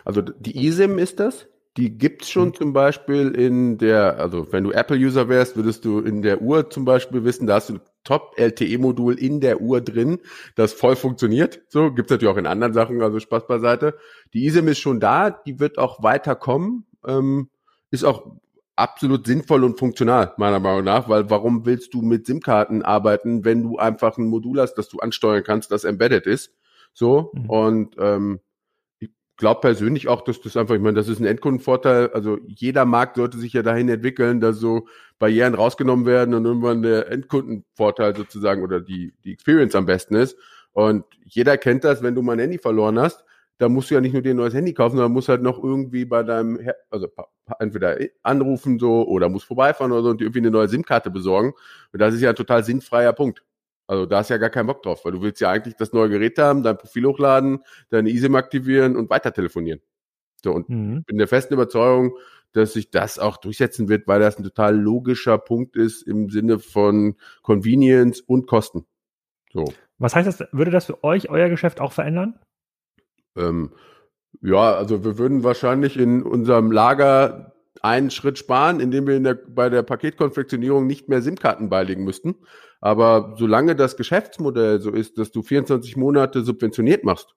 [0.04, 1.48] Also die eSIM ist das.
[1.78, 2.54] Die gibt's schon mhm.
[2.54, 6.84] zum Beispiel in der, also wenn du Apple-User wärst, würdest du in der Uhr zum
[6.84, 10.18] Beispiel wissen, da hast du ein Top-LTE-Modul in der Uhr drin,
[10.54, 11.62] das voll funktioniert.
[11.68, 13.96] So gibt's natürlich auch in anderen Sachen, also Spaß beiseite.
[14.34, 17.48] Die eSIM ist schon da, die wird auch weiterkommen, ähm,
[17.90, 18.36] ist auch
[18.76, 23.62] absolut sinnvoll und funktional, meiner Meinung nach, weil warum willst du mit SIM-Karten arbeiten, wenn
[23.62, 26.52] du einfach ein Modul hast, das du ansteuern kannst, das embedded ist?
[26.94, 27.50] So, mhm.
[27.50, 28.40] und ähm,
[29.42, 32.10] glaube persönlich auch, dass das einfach, ich meine, das ist ein Endkundenvorteil.
[32.12, 34.86] Also jeder Markt sollte sich ja dahin entwickeln, dass so
[35.18, 40.36] Barrieren rausgenommen werden und irgendwann der Endkundenvorteil sozusagen oder die, die Experience am besten ist.
[40.70, 43.24] Und jeder kennt das, wenn du mal ein Handy verloren hast,
[43.62, 45.62] da musst du ja nicht nur dir ein neues Handy kaufen, sondern musst halt noch
[45.62, 46.58] irgendwie bei deinem,
[46.90, 47.08] also
[47.60, 51.52] entweder anrufen so oder musst vorbeifahren oder so und dir irgendwie eine neue SIM-Karte besorgen.
[51.92, 53.44] Und das ist ja ein total sinnfreier Punkt.
[53.86, 55.92] Also da hast du ja gar keinen Bock drauf, weil du willst ja eigentlich das
[55.92, 57.60] neue Gerät haben, dein Profil hochladen,
[57.90, 59.80] deine eSIM aktivieren und weiter telefonieren.
[60.42, 61.04] So, und mhm.
[61.04, 62.16] bin der festen Überzeugung,
[62.52, 66.58] dass sich das auch durchsetzen wird, weil das ein total logischer Punkt ist im Sinne
[66.58, 68.86] von Convenience und Kosten.
[69.52, 69.72] So.
[69.98, 70.48] Was heißt das?
[70.52, 72.40] Würde das für euch euer Geschäft auch verändern?
[73.36, 73.70] Ähm,
[74.40, 77.52] ja, also wir würden wahrscheinlich in unserem Lager
[77.82, 82.36] einen Schritt sparen, indem wir der, bei der Paketkonfektionierung nicht mehr SIM-Karten beilegen müssten.
[82.80, 87.34] Aber solange das Geschäftsmodell so ist, dass du 24 Monate subventioniert machst,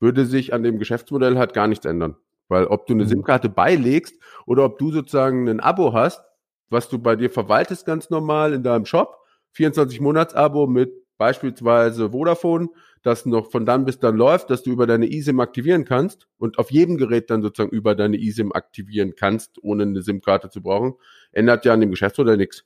[0.00, 2.16] würde sich an dem Geschäftsmodell halt gar nichts ändern.
[2.48, 3.08] Weil ob du eine mhm.
[3.08, 4.14] SIM-Karte beilegst
[4.46, 6.22] oder ob du sozusagen ein Abo hast,
[6.68, 9.16] was du bei dir verwaltest ganz normal in deinem Shop,
[9.52, 12.68] 24 Monats Abo mit beispielsweise Vodafone,
[13.04, 16.58] das noch von dann bis dann läuft, dass du über deine eSIM aktivieren kannst und
[16.58, 20.94] auf jedem Gerät dann sozusagen über deine eSIM aktivieren kannst, ohne eine SIM-Karte zu brauchen,
[21.32, 22.64] ändert ja an dem Geschäftsmodell nichts.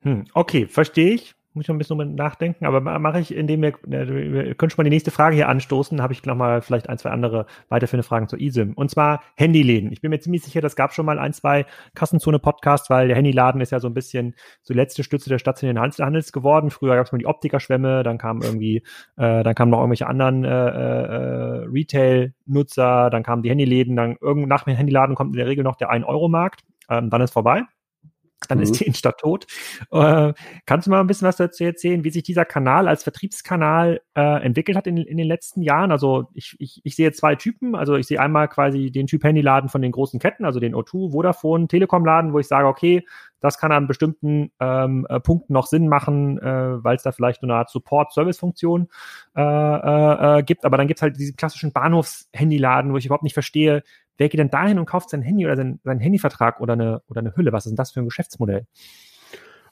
[0.00, 3.62] Hm, okay, verstehe ich muss ich noch ein bisschen drüber nachdenken, aber mache ich, indem
[3.62, 6.98] wir, wir können schon mal die nächste Frage hier anstoßen, habe ich nochmal vielleicht ein,
[6.98, 8.72] zwei andere weiterführende Fragen zur eSIM.
[8.74, 9.90] Und zwar Handyläden.
[9.90, 13.60] Ich bin mir ziemlich sicher, das gab schon mal ein, zwei Kassenzone-Podcasts, weil der Handyladen
[13.60, 16.70] ist ja so ein bisschen so letzte Stütze der stationären Handels geworden.
[16.70, 18.84] Früher gab es mal die Optikerschwämme, dann kam irgendwie,
[19.16, 24.48] äh, dann kamen noch irgendwelche anderen äh, äh, Retail-Nutzer, dann kamen die Handyläden, dann irgend
[24.48, 27.64] nach dem Handyladen kommt in der Regel noch der 1-Euro-Markt, ähm, dann ist vorbei
[28.50, 28.64] dann mhm.
[28.64, 29.46] ist die Innenstadt tot.
[29.90, 30.32] Äh,
[30.66, 34.42] kannst du mal ein bisschen was dazu erzählen, wie sich dieser Kanal als Vertriebskanal äh,
[34.42, 35.92] entwickelt hat in, in den letzten Jahren?
[35.92, 37.74] Also ich, ich, ich sehe zwei Typen.
[37.74, 41.12] Also ich sehe einmal quasi den Typ Handyladen von den großen Ketten, also den O2,
[41.12, 43.04] Vodafone, Telekom-Laden, wo ich sage, okay,
[43.40, 47.42] das kann an bestimmten ähm, äh, Punkten noch Sinn machen, äh, weil es da vielleicht
[47.42, 48.88] eine Art Support-Service-Funktion
[49.34, 50.64] äh, äh, äh, gibt.
[50.64, 53.82] Aber dann gibt es halt diesen klassischen Bahnhofs-Handyladen, wo ich überhaupt nicht verstehe,
[54.20, 57.20] wer geht denn dahin und kauft sein Handy oder sein, seinen Handyvertrag oder eine, oder
[57.20, 57.52] eine Hülle?
[57.52, 58.66] Was ist denn das für ein Geschäftsmodell?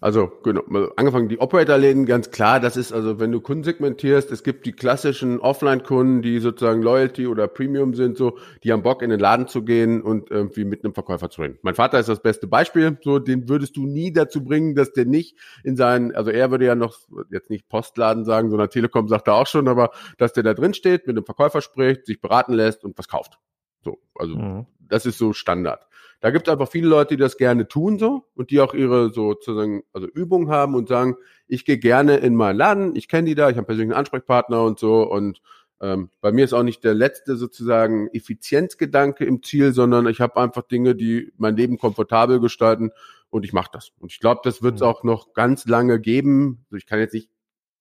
[0.00, 0.62] Also, genau,
[0.96, 4.70] angefangen die Operator-Läden, ganz klar, das ist also, wenn du Kunden segmentierst, es gibt die
[4.70, 9.48] klassischen Offline-Kunden, die sozusagen Loyalty oder Premium sind, so, die haben Bock in den Laden
[9.48, 11.58] zu gehen und irgendwie mit einem Verkäufer zu reden.
[11.62, 15.04] Mein Vater ist das beste Beispiel, so, den würdest du nie dazu bringen, dass der
[15.04, 16.96] nicht in seinen, also er würde ja noch,
[17.32, 20.74] jetzt nicht Postladen sagen, sondern Telekom sagt er auch schon, aber, dass der da drin
[20.74, 23.40] steht, mit einem Verkäufer spricht, sich beraten lässt und was kauft.
[23.82, 24.66] So, also mhm.
[24.80, 25.86] das ist so Standard.
[26.20, 29.12] Da gibt es einfach viele Leute, die das gerne tun so und die auch ihre
[29.12, 31.16] sozusagen also Übungen haben und sagen,
[31.46, 34.78] ich gehe gerne in meinen Laden, ich kenne die da, ich habe persönlichen Ansprechpartner und
[34.78, 35.40] so und
[35.80, 40.40] ähm, bei mir ist auch nicht der letzte sozusagen Effizienzgedanke im Ziel, sondern ich habe
[40.40, 42.90] einfach Dinge, die mein Leben komfortabel gestalten
[43.30, 43.92] und ich mache das.
[43.98, 44.86] Und ich glaube, das wird es mhm.
[44.88, 46.64] auch noch ganz lange geben.
[46.66, 47.30] Also ich kann jetzt nicht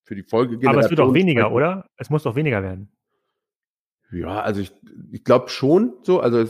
[0.04, 1.54] für die Folge Aber es wird auch weniger, sprechen.
[1.56, 1.86] oder?
[1.96, 2.90] Es muss doch weniger werden.
[4.10, 4.72] Ja, also ich,
[5.12, 6.44] ich glaube schon so, also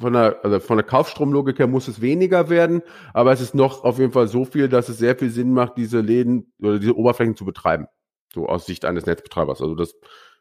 [0.00, 3.84] von der, also von der Kaufstromlogik her muss es weniger werden, aber es ist noch
[3.84, 6.96] auf jeden Fall so viel, dass es sehr viel Sinn macht, diese Läden oder diese
[6.96, 7.86] Oberflächen zu betreiben,
[8.32, 9.62] so aus Sicht eines Netzbetreibers.
[9.62, 9.94] Also das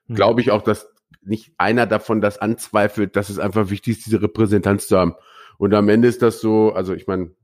[0.08, 0.16] hm.
[0.16, 0.90] glaube ich auch, dass
[1.22, 5.14] nicht einer davon das anzweifelt, dass es einfach wichtig ist, diese Repräsentanz zu haben.
[5.60, 7.36] Und am Ende ist das so, also ich meine,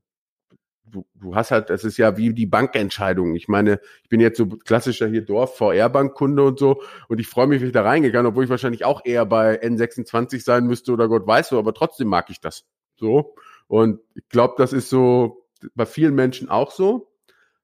[0.92, 3.36] du, du hast halt, es ist ja wie die Bankentscheidung.
[3.36, 7.48] Ich meine, ich bin jetzt so klassischer hier Dorf VR-Bankkunde und so und ich freue
[7.48, 11.08] mich, wenn ich da reingegangen, obwohl ich wahrscheinlich auch eher bei N26 sein müsste oder
[11.08, 12.66] Gott weiß so, aber trotzdem mag ich das.
[12.96, 13.36] So.
[13.68, 17.12] Und ich glaube, das ist so bei vielen Menschen auch so.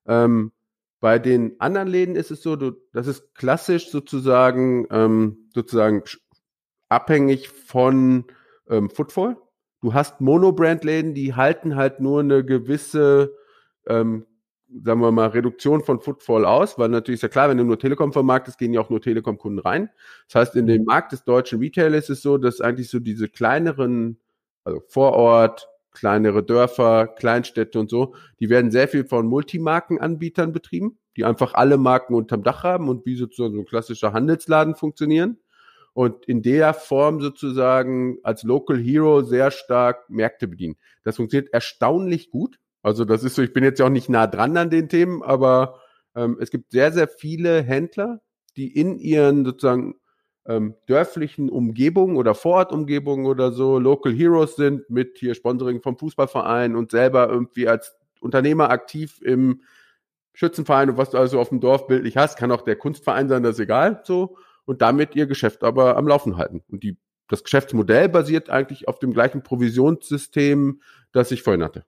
[0.06, 0.52] Ähm,
[1.00, 6.04] bei den anderen Läden ist es so, du, das ist klassisch sozusagen, ähm, sozusagen
[6.90, 8.26] abhängig von
[8.70, 9.38] ähm, Footfall
[9.86, 13.36] du hast Monobrand-Läden, die halten halt nur eine gewisse,
[13.86, 14.26] ähm,
[14.84, 17.78] sagen wir mal, Reduktion von Footfall aus, weil natürlich ist ja klar, wenn du nur
[17.78, 19.92] Telekom vermarktest, gehen ja auch nur Telekom-Kunden rein.
[20.28, 20.86] Das heißt, in den mhm.
[20.88, 24.18] Markt des deutschen Retailers ist es so, dass eigentlich so diese kleineren,
[24.64, 31.26] also Vorort, kleinere Dörfer, Kleinstädte und so, die werden sehr viel von Multimarkenanbietern betrieben, die
[31.26, 35.38] einfach alle Marken unterm Dach haben und wie sozusagen so ein klassischer Handelsladen funktionieren
[35.96, 40.76] und in der Form sozusagen als Local Hero sehr stark Märkte bedienen.
[41.06, 42.60] Das funktioniert erstaunlich gut.
[42.84, 45.24] Also das ist so, ich bin jetzt ja auch nicht nah dran an den Themen,
[45.24, 45.80] aber
[46.14, 48.20] ähm, es gibt sehr, sehr viele Händler,
[48.58, 49.96] die in ihren sozusagen
[50.46, 56.76] ähm, dörflichen Umgebungen oder Vorortumgebungen oder so Local Heroes sind mit hier Sponsoring vom Fußballverein
[56.76, 59.62] und selber irgendwie als Unternehmer aktiv im
[60.34, 63.44] Schützenverein und was du also auf dem Dorf bildlich hast, kann auch der Kunstverein sein,
[63.44, 64.36] das ist egal, so
[64.66, 66.64] und damit ihr Geschäft aber am Laufen halten.
[66.70, 66.98] Und die,
[67.28, 71.86] das Geschäftsmodell basiert eigentlich auf dem gleichen Provisionssystem, das ich vorhin hatte.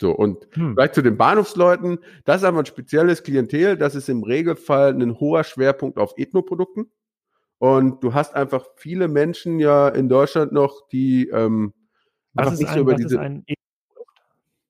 [0.00, 0.74] So, und hm.
[0.74, 5.20] vielleicht zu den Bahnhofsleuten, das ist aber ein spezielles Klientel, das ist im Regelfall ein
[5.20, 6.90] hoher Schwerpunkt auf Ethnoprodukten.
[7.58, 11.72] Und du hast einfach viele Menschen ja in Deutschland noch, die ähm,
[12.34, 13.20] was nicht ein, so über diese.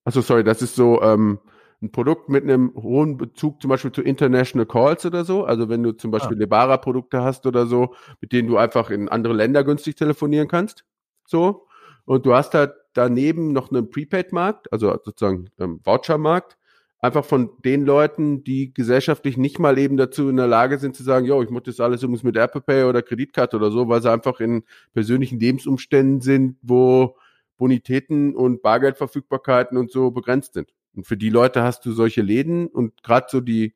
[0.04, 1.38] Achso, sorry, das ist so, ähm,
[1.82, 5.44] ein Produkt mit einem hohen Bezug zum Beispiel zu International Calls oder so.
[5.44, 6.18] Also wenn du zum ah.
[6.18, 6.40] Beispiel ah.
[6.40, 10.84] Lebara-Produkte hast oder so, mit denen du einfach in andere Länder günstig telefonieren kannst.
[11.26, 11.66] So.
[12.04, 16.56] Und du hast halt daneben noch einen Prepaid-Markt, also sozusagen ähm, Voucher-Markt,
[17.00, 21.02] einfach von den Leuten, die gesellschaftlich nicht mal eben dazu in der Lage sind zu
[21.02, 24.02] sagen, yo, ich muss das alles übrigens mit Apple Pay oder Kreditkarte oder so, weil
[24.02, 24.62] sie einfach in
[24.94, 27.16] persönlichen Lebensumständen sind, wo
[27.56, 30.72] Bonitäten und Bargeldverfügbarkeiten und so begrenzt sind.
[30.94, 33.74] Und für die Leute hast du solche Läden und gerade so die,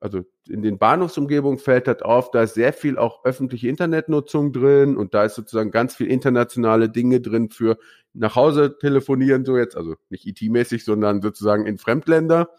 [0.00, 4.96] also in den Bahnhofsumgebungen fällt das auf, da ist sehr viel auch öffentliche Internetnutzung drin
[4.96, 7.78] und da ist sozusagen ganz viel internationale Dinge drin für
[8.12, 12.50] nach Hause telefonieren, so jetzt, also nicht IT-mäßig, sondern sozusagen in Fremdländer.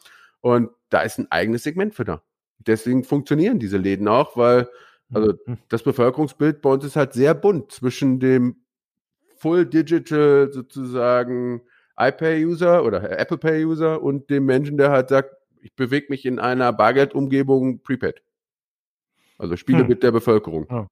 [0.41, 2.23] Und da ist ein eigenes Segment für da.
[2.59, 4.67] Deswegen funktionieren diese Läden auch, weil
[5.13, 5.57] also mhm.
[5.69, 8.57] das Bevölkerungsbild bei uns ist halt sehr bunt zwischen dem
[9.37, 11.61] Full Digital sozusagen
[11.97, 16.71] iPay-User oder Apple Pay-User und dem Menschen, der halt sagt, ich bewege mich in einer
[16.73, 18.21] Bargeldumgebung prepaid.
[19.37, 19.87] Also Spiele hm.
[19.87, 20.67] mit der Bevölkerung.
[20.69, 20.85] Oh.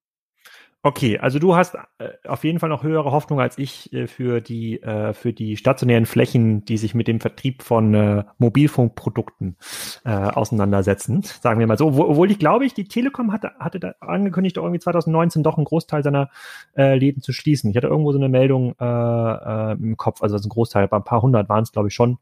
[0.86, 4.42] Okay, also du hast äh, auf jeden Fall noch höhere Hoffnung als ich äh, für
[4.42, 9.56] die äh, für die stationären Flächen, die sich mit dem Vertrieb von äh, Mobilfunkprodukten
[10.04, 11.22] äh, auseinandersetzen.
[11.22, 11.86] Sagen wir mal so.
[11.86, 16.02] Obwohl ich glaube, ich die Telekom hatte hatte da angekündigt, irgendwie 2019 doch einen Großteil
[16.02, 16.28] seiner
[16.76, 17.70] äh, Läden zu schließen.
[17.70, 21.22] Ich hatte irgendwo so eine Meldung äh, äh, im Kopf, also ein Großteil, ein paar
[21.22, 22.18] hundert waren es glaube ich schon,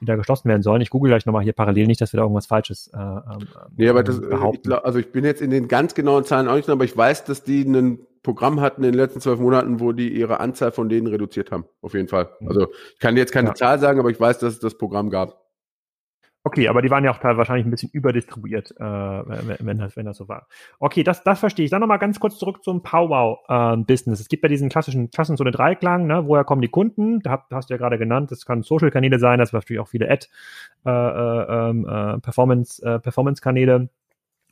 [0.00, 0.82] die da geschlossen werden sollen.
[0.82, 3.46] Ich google gleich nochmal hier parallel nicht, dass wir da irgendwas Falsches äh, ähm,
[3.76, 4.56] nee, aber das, behaupten.
[4.56, 6.96] Ich glaub, also ich bin jetzt in den ganz genauen Zahlen auch nicht, aber ich
[6.96, 10.72] weiß, dass die einen Programm hatten in den letzten zwölf Monaten, wo die ihre Anzahl
[10.72, 11.64] von denen reduziert haben.
[11.80, 12.30] Auf jeden Fall.
[12.40, 12.48] Mhm.
[12.48, 13.54] Also ich kann jetzt keine ja.
[13.54, 15.40] Zahl sagen, aber ich weiß, dass es das Programm gab.
[16.42, 20.06] Okay, aber die waren ja auch teilweise wahrscheinlich ein bisschen überdistribuiert, äh, wenn, das, wenn
[20.06, 20.46] das so war.
[20.78, 21.70] Okay, das, das verstehe ich.
[21.70, 24.18] Dann nochmal ganz kurz zurück zum Powwow-Business.
[24.18, 26.26] Äh, es gibt ja diesen klassischen Klassen so eine Dreiklang, ne?
[26.26, 27.20] woher kommen die Kunden?
[27.20, 30.10] Da hast du ja gerade genannt, das können Social-Kanäle sein, das war natürlich auch viele
[30.10, 32.90] Ad-Performance-Kanäle.
[32.90, 33.90] Äh, äh, Performance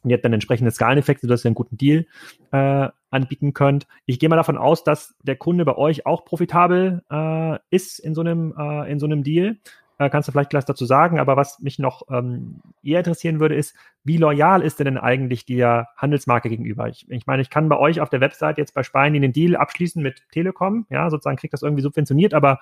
[0.03, 2.07] und ihr habt dann entsprechende Skaleneffekte, sodass ihr einen guten Deal
[2.53, 3.87] äh, anbieten könnt.
[4.07, 8.15] Ich gehe mal davon aus, dass der Kunde bei euch auch profitabel äh, ist in
[8.15, 9.57] so einem, äh, in so einem Deal.
[9.99, 13.57] Äh, kannst du vielleicht gleich dazu sagen, aber was mich noch ähm, eher interessieren würde,
[13.57, 16.89] ist, wie loyal ist denn eigentlich der Handelsmarke gegenüber?
[16.89, 19.57] Ich, ich meine, ich kann bei euch auf der Website jetzt bei Spein den Deal
[19.57, 22.61] abschließen mit Telekom, ja, sozusagen kriegt das irgendwie subventioniert, aber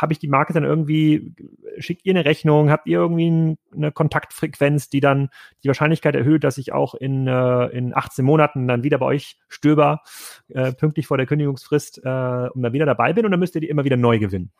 [0.00, 1.34] habe ich die Marke dann irgendwie,
[1.78, 5.28] schickt ihr eine Rechnung, habt ihr irgendwie eine Kontaktfrequenz, die dann
[5.62, 9.38] die Wahrscheinlichkeit erhöht, dass ich auch in, äh, in 18 Monaten dann wieder bei euch
[9.48, 10.02] stöber,
[10.48, 13.68] äh, pünktlich vor der Kündigungsfrist äh, und dann wieder dabei bin oder müsst ihr die
[13.68, 14.50] immer wieder neu gewinnen?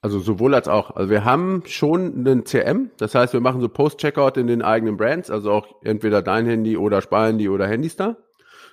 [0.00, 0.94] Also sowohl als auch.
[0.94, 4.96] Also wir haben schon einen CM, das heißt, wir machen so Post-Checkout in den eigenen
[4.96, 8.16] Brands, also auch entweder dein Handy oder Sparhandy oder Handystar.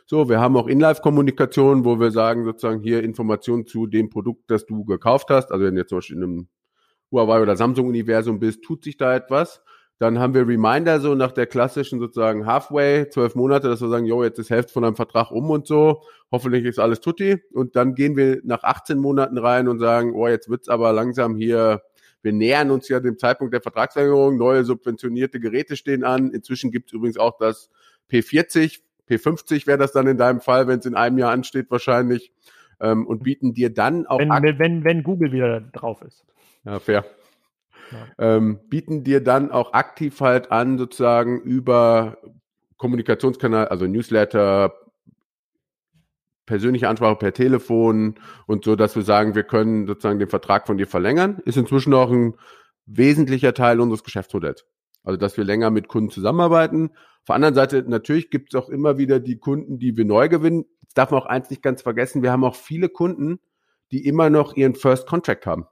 [0.07, 4.67] So, wir haben auch In-Live-Kommunikation, wo wir sagen sozusagen hier Informationen zu dem Produkt, das
[4.67, 5.51] du gekauft hast.
[5.51, 6.47] Also wenn du jetzt zum Beispiel in einem
[7.11, 9.63] Huawei oder Samsung-Universum bist, tut sich da etwas.
[9.97, 14.05] Dann haben wir Reminder so nach der klassischen sozusagen Halfway, zwölf Monate, dass wir sagen,
[14.05, 16.03] jo, jetzt ist Hälfte von einem Vertrag um und so.
[16.31, 17.41] Hoffentlich ist alles tutti.
[17.53, 21.35] Und dann gehen wir nach 18 Monaten rein und sagen, oh, jetzt wird's aber langsam
[21.35, 21.81] hier,
[22.21, 24.37] wir nähern uns ja dem Zeitpunkt der Vertragsverlängerung.
[24.37, 26.29] Neue subventionierte Geräte stehen an.
[26.29, 27.71] Inzwischen gibt's übrigens auch das
[28.11, 32.31] P40 P50 wäre das dann in deinem Fall, wenn es in einem Jahr ansteht, wahrscheinlich.
[32.79, 34.19] Ähm, und bieten dir dann auch.
[34.19, 36.25] Wenn, wenn, wenn Google wieder drauf ist.
[36.65, 37.05] Ja, fair.
[37.91, 38.35] Ja.
[38.35, 42.17] Ähm, bieten dir dann auch aktiv halt an, sozusagen über
[42.77, 44.73] Kommunikationskanal, also Newsletter,
[46.45, 48.15] persönliche Ansprache per Telefon
[48.47, 51.93] und so, dass wir sagen, wir können sozusagen den Vertrag von dir verlängern, ist inzwischen
[51.93, 52.35] auch ein
[52.85, 54.65] wesentlicher Teil unseres Geschäftsmodells.
[55.05, 56.89] Also, dass wir länger mit Kunden zusammenarbeiten.
[56.89, 60.27] Auf der anderen Seite, natürlich gibt es auch immer wieder die Kunden, die wir neu
[60.27, 60.65] gewinnen.
[60.81, 62.23] Jetzt darf man auch eins nicht ganz vergessen.
[62.23, 63.39] Wir haben auch viele Kunden,
[63.91, 65.67] die immer noch ihren First Contract haben.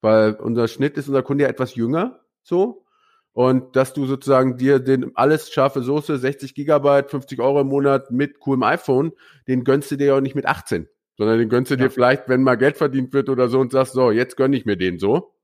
[0.00, 2.84] Weil unser Schnitt ist unser Kunde ja etwas jünger, so.
[3.32, 8.10] Und dass du sozusagen dir den alles scharfe Soße, 60 Gigabyte, 50 Euro im Monat
[8.10, 9.12] mit coolem iPhone,
[9.46, 11.84] den gönnst du dir ja auch nicht mit 18, sondern den gönnst du ja.
[11.84, 14.66] dir vielleicht, wenn mal Geld verdient wird oder so und sagst, so, jetzt gönn ich
[14.66, 15.34] mir den so.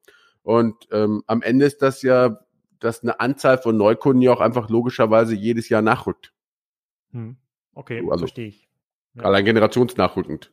[0.42, 2.43] Und ähm, am Ende ist das ja
[2.84, 6.32] dass eine Anzahl von Neukunden ja auch einfach logischerweise jedes Jahr nachrückt.
[7.12, 7.36] Hm.
[7.74, 8.68] Okay, also, verstehe ich.
[9.14, 9.24] Ja.
[9.24, 10.52] Allein generationsnachrückend.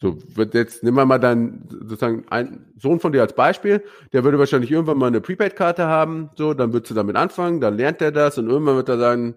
[0.00, 4.24] So, wird jetzt, nehmen wir mal dann sozusagen ein Sohn von dir als Beispiel, der
[4.24, 8.02] würde wahrscheinlich irgendwann mal eine Prepaid-Karte haben, so, dann würdest du damit anfangen, dann lernt
[8.02, 9.36] er das und irgendwann wird er sagen,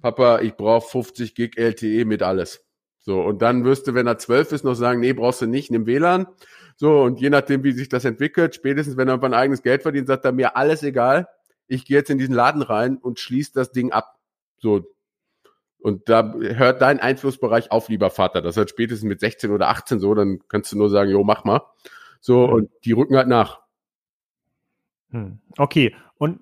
[0.00, 2.64] Papa, ich brauche 50 Gig LTE mit alles.
[2.98, 5.70] So, und dann wirst du, wenn er zwölf ist, noch sagen, nee, brauchst du nicht,
[5.70, 6.26] nimm WLAN.
[6.76, 10.08] So, und je nachdem, wie sich das entwickelt, spätestens wenn er ein eigenes Geld verdient,
[10.08, 11.28] sagt er mir, alles egal,
[11.66, 14.18] ich gehe jetzt in diesen Laden rein und schließe das Ding ab.
[14.58, 14.84] So.
[15.78, 18.40] Und da hört dein Einflussbereich auf, lieber Vater.
[18.40, 21.44] Das hat spätestens mit 16 oder 18 so, dann kannst du nur sagen, jo, mach
[21.44, 21.60] mal.
[22.20, 23.60] So, und die rücken halt nach.
[25.10, 25.40] Hm.
[25.58, 25.94] Okay.
[26.16, 26.40] Und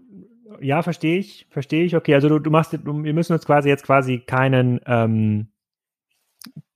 [0.60, 1.96] ja, verstehe ich, verstehe ich.
[1.96, 5.48] Okay, also du, du machst, du, wir müssen uns quasi jetzt quasi keinen, ähm,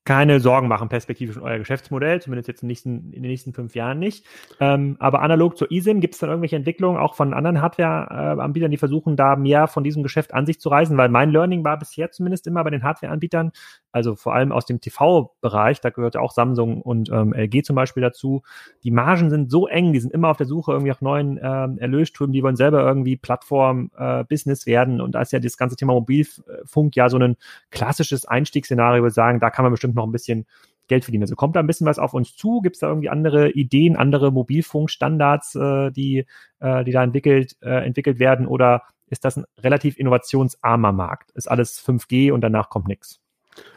[0.07, 3.53] keine Sorgen machen, perspektivisch in euer Geschäftsmodell, zumindest jetzt in den nächsten, in den nächsten
[3.53, 4.25] fünf Jahren nicht.
[4.61, 8.77] Ähm, aber analog zur eSIM gibt es dann irgendwelche Entwicklungen auch von anderen Hardware-Anbietern, die
[8.79, 12.11] versuchen, da mehr von diesem Geschäft an sich zu reisen, weil mein Learning war bisher
[12.13, 13.51] zumindest immer bei den Hardware-Anbietern,
[13.97, 18.03] also vor allem aus dem TV-Bereich, da gehört auch Samsung und ähm, LG zum Beispiel
[18.03, 18.43] dazu.
[18.85, 21.79] Die Margen sind so eng, die sind immer auf der Suche irgendwie nach neuen ähm,
[21.79, 25.01] Erlösströmen, die wollen selber irgendwie Plattform-Business äh, werden.
[25.01, 27.37] Und da ist ja das ganze Thema Mobilfunk ja so ein
[27.71, 30.45] klassisches Einstiegsszenario, wir sagen, da kann man bestimmt noch ein bisschen
[30.89, 31.25] Geld verdienen.
[31.25, 32.61] Also kommt da ein bisschen was auf uns zu?
[32.61, 36.27] Gibt es da irgendwie andere Ideen, andere Mobilfunkstandards, äh, die,
[36.61, 38.47] äh, die da entwickelt, äh, entwickelt werden?
[38.47, 41.31] Oder ist das ein relativ innovationsarmer Markt.
[41.33, 43.21] Ist alles 5G und danach kommt nichts.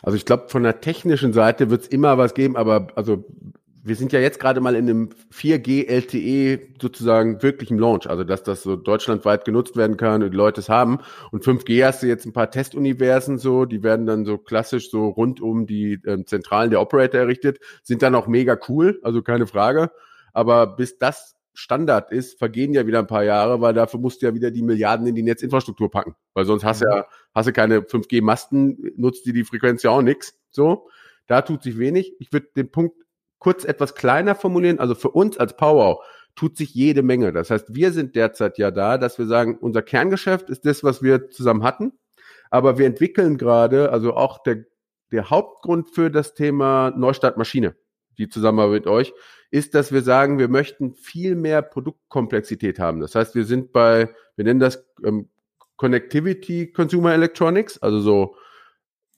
[0.01, 3.25] Also ich glaube, von der technischen Seite wird es immer was geben, aber also
[3.83, 8.23] wir sind ja jetzt gerade mal in einem 4G LTE sozusagen wirklich im Launch, also
[8.23, 10.99] dass das so deutschlandweit genutzt werden kann und die Leute es haben.
[11.31, 15.07] Und 5G hast du jetzt ein paar Testuniversen so, die werden dann so klassisch so
[15.07, 19.47] rund um die ähm, Zentralen der Operator errichtet, sind dann auch mega cool, also keine
[19.47, 19.91] Frage.
[20.33, 24.27] Aber bis das Standard ist, vergehen ja wieder ein paar Jahre, weil dafür musst du
[24.27, 26.15] ja wieder die Milliarden in die Netzinfrastruktur packen.
[26.33, 27.05] Weil sonst hast du ja,
[27.35, 30.39] hast du keine 5G-Masten, nutzt dir die Frequenz ja auch nix.
[30.49, 30.87] So,
[31.27, 32.15] da tut sich wenig.
[32.19, 32.95] Ich würde den Punkt
[33.39, 34.79] kurz etwas kleiner formulieren.
[34.79, 36.01] Also für uns als Power
[36.35, 37.33] tut sich jede Menge.
[37.33, 41.03] Das heißt, wir sind derzeit ja da, dass wir sagen, unser Kerngeschäft ist das, was
[41.03, 41.91] wir zusammen hatten.
[42.49, 44.63] Aber wir entwickeln gerade, also auch der,
[45.11, 47.75] der Hauptgrund für das Thema Neustart Maschine,
[48.19, 49.13] die Zusammenarbeit mit euch,
[49.49, 52.99] ist, dass wir sagen, wir möchten viel mehr Produktkomplexität haben.
[52.99, 55.29] Das heißt, wir sind bei, wir nennen das ähm,
[55.77, 58.35] Connectivity Consumer Electronics, also so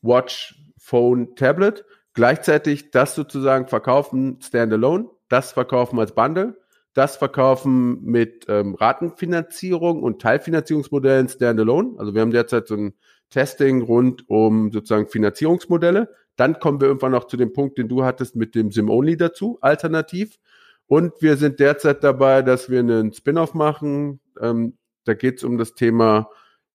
[0.02, 1.84] Watch, Phone, Tablet.
[2.14, 6.58] Gleichzeitig das sozusagen verkaufen Standalone, das verkaufen als Bundle,
[6.94, 11.96] das verkaufen mit ähm, Ratenfinanzierung und Teilfinanzierungsmodellen Standalone.
[11.98, 12.94] Also wir haben derzeit so ein
[13.30, 16.14] Testing rund um sozusagen Finanzierungsmodelle.
[16.36, 19.58] Dann kommen wir irgendwann noch zu dem Punkt, den du hattest mit dem Sim-Only dazu,
[19.62, 20.40] alternativ.
[20.88, 24.20] Und wir sind derzeit dabei, dass wir einen Spin-off machen.
[24.40, 26.30] Ähm, da geht es um das Thema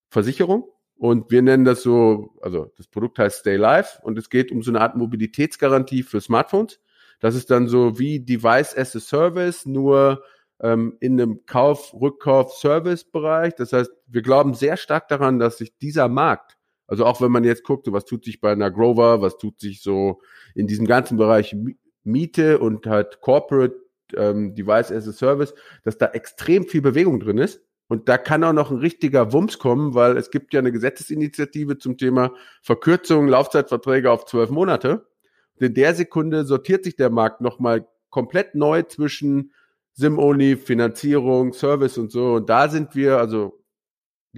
[0.09, 0.69] Versicherung.
[0.95, 4.63] Und wir nennen das so, also das Produkt heißt Stay Live und es geht um
[4.63, 6.79] so eine Art Mobilitätsgarantie für Smartphones.
[7.19, 10.23] Das ist dann so wie Device as a Service, nur
[10.59, 13.55] ähm, in einem Kauf-, Rückkauf-, Service-Bereich.
[13.55, 16.56] Das heißt, wir glauben sehr stark daran, dass sich dieser Markt,
[16.87, 19.59] also auch wenn man jetzt guckt, so was tut sich bei einer Grover, was tut
[19.59, 20.21] sich so
[20.55, 21.55] in diesem ganzen Bereich
[22.03, 23.75] Miete und halt Corporate
[24.15, 27.61] ähm, Device as a Service, dass da extrem viel Bewegung drin ist.
[27.89, 31.77] Und da kann auch noch ein richtiger Wumms kommen, weil es gibt ja eine Gesetzesinitiative
[31.77, 35.07] zum Thema Verkürzung Laufzeitverträge auf zwölf Monate.
[35.55, 39.53] Und in der Sekunde sortiert sich der Markt nochmal komplett neu zwischen
[39.93, 42.35] SIM-Only, Finanzierung, Service und so.
[42.35, 43.63] Und da sind wir, also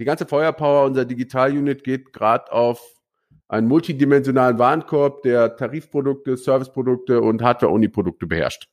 [0.00, 2.80] die ganze Feuerpower unserer Digital-Unit geht gerade auf
[3.48, 8.68] einen multidimensionalen Warenkorb, der Tarifprodukte, Serviceprodukte und Hardware-Only-Produkte beherrscht.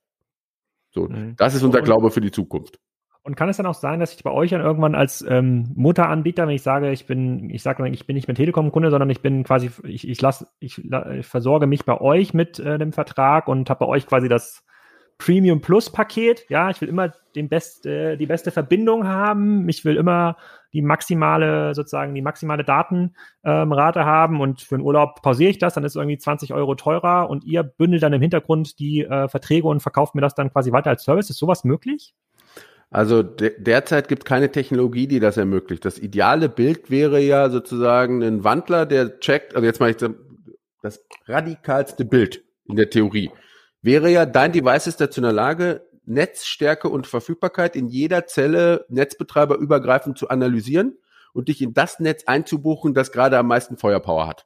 [0.91, 1.36] So, mhm.
[1.36, 2.80] das ist unser Glaube für die Zukunft.
[3.23, 6.47] Und kann es dann auch sein, dass ich bei euch dann irgendwann als ähm, Mutteranbieter,
[6.47, 9.43] wenn ich sage, ich bin, ich sage, ich bin nicht mehr Telekom-Kunde, sondern ich bin
[9.43, 13.69] quasi, ich, ich lasse, ich, ich versorge mich bei euch mit äh, dem Vertrag und
[13.69, 14.63] habe bei euch quasi das
[15.18, 16.45] Premium Plus Paket.
[16.49, 19.68] Ja, ich will immer den best, äh, die beste Verbindung haben.
[19.70, 20.38] Ich will immer
[20.74, 25.74] die maximale, sozusagen die maximale Datenrate ähm, haben und für den Urlaub pausiere ich das,
[25.74, 29.28] dann ist es irgendwie 20 Euro teurer und ihr bündelt dann im Hintergrund die äh,
[29.28, 31.30] Verträge und verkauft mir das dann quasi weiter als Service.
[31.30, 32.13] Ist sowas möglich?
[32.89, 35.84] Also de derzeit gibt keine Technologie, die das ermöglicht.
[35.84, 39.97] Das ideale Bild wäre ja sozusagen ein Wandler, der checkt, also jetzt mal ich
[40.82, 43.32] das radikalste Bild in der Theorie,
[43.82, 48.86] wäre ja, dein Device ist dazu in der Lage, Netzstärke und Verfügbarkeit in jeder Zelle
[48.89, 50.97] netzbetreiberübergreifend zu analysieren
[51.34, 54.45] und dich in das Netz einzubuchen, das gerade am meisten Feuerpower hat.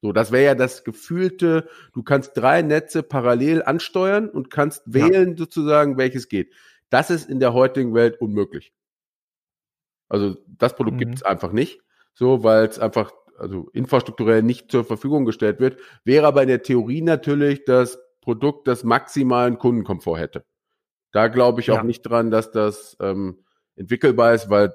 [0.00, 5.30] So, das wäre ja das gefühlte, du kannst drei Netze parallel ansteuern und kannst wählen
[5.30, 5.36] ja.
[5.36, 6.54] sozusagen, welches geht.
[6.88, 8.72] Das ist in der heutigen Welt unmöglich.
[10.08, 11.00] Also das Produkt mhm.
[11.00, 11.80] gibt es einfach nicht,
[12.14, 15.78] so weil es einfach also infrastrukturell nicht zur Verfügung gestellt wird.
[16.04, 17.98] Wäre aber in der Theorie natürlich das
[18.28, 20.44] Produkt, das maximalen Kundenkomfort hätte.
[21.12, 21.78] Da glaube ich ja.
[21.78, 23.38] auch nicht dran, dass das ähm,
[23.74, 24.74] entwickelbar ist, weil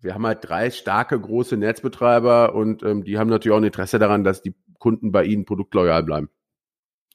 [0.00, 4.00] wir haben halt drei starke große Netzbetreiber und ähm, die haben natürlich auch ein Interesse
[4.00, 6.30] daran, dass die Kunden bei ihnen produktloyal bleiben.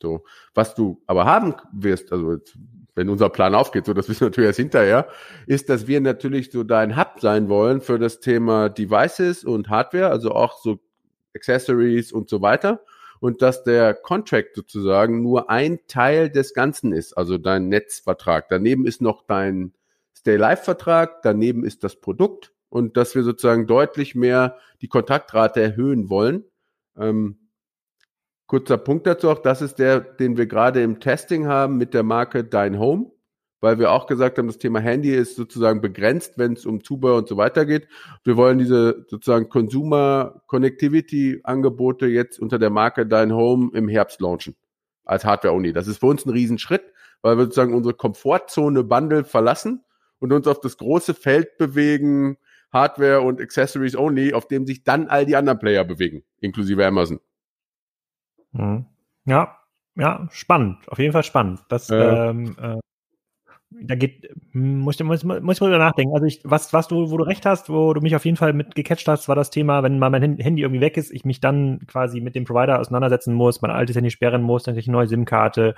[0.01, 0.23] So,
[0.53, 2.57] was du aber haben wirst, also jetzt
[2.95, 5.09] wenn unser Plan aufgeht, so das wissen wir natürlich erst hinterher,
[5.45, 10.07] ist, dass wir natürlich so dein Hub sein wollen für das Thema Devices und Hardware,
[10.09, 10.79] also auch so
[11.35, 12.79] Accessories und so weiter.
[13.19, 18.49] Und dass der Contract sozusagen nur ein Teil des Ganzen ist, also dein Netzvertrag.
[18.49, 19.73] Daneben ist noch dein
[20.15, 25.61] Stay Live Vertrag, daneben ist das Produkt und dass wir sozusagen deutlich mehr die Kontaktrate
[25.61, 26.43] erhöhen wollen.
[26.97, 27.37] Ähm,
[28.47, 32.03] Kurzer Punkt dazu auch, das ist der, den wir gerade im Testing haben mit der
[32.03, 33.11] Marke Dein Home,
[33.59, 37.17] weil wir auch gesagt haben, das Thema Handy ist sozusagen begrenzt, wenn es um Zubehör
[37.17, 37.87] und so weiter geht.
[38.23, 44.21] Wir wollen diese sozusagen Consumer Connectivity Angebote jetzt unter der Marke Dein Home im Herbst
[44.21, 44.55] launchen
[45.05, 45.73] als Hardware-Only.
[45.73, 46.83] Das ist für uns ein Riesenschritt,
[47.21, 49.83] weil wir sozusagen unsere Komfortzone Bundle verlassen
[50.19, 52.37] und uns auf das große Feld bewegen,
[52.71, 57.19] Hardware und Accessories only, auf dem sich dann all die anderen Player bewegen, inklusive Amazon.
[58.51, 58.85] Mhm.
[59.25, 59.57] Ja,
[59.95, 60.87] ja, spannend.
[60.89, 61.61] Auf jeden Fall spannend.
[61.69, 62.29] Das, ja.
[62.29, 62.77] ähm, äh,
[63.69, 66.13] da geht, muss, muss, muss ich drüber nachdenken.
[66.13, 68.53] Also ich, was, was du, wo du recht hast, wo du mich auf jeden Fall
[68.53, 71.41] mit gecatcht hast, war das Thema, wenn mal mein Handy irgendwie weg ist, ich mich
[71.41, 74.87] dann quasi mit dem Provider auseinandersetzen muss, mein altes Handy sperren muss, dann kriege ich
[74.87, 75.75] eine neue SIM-Karte,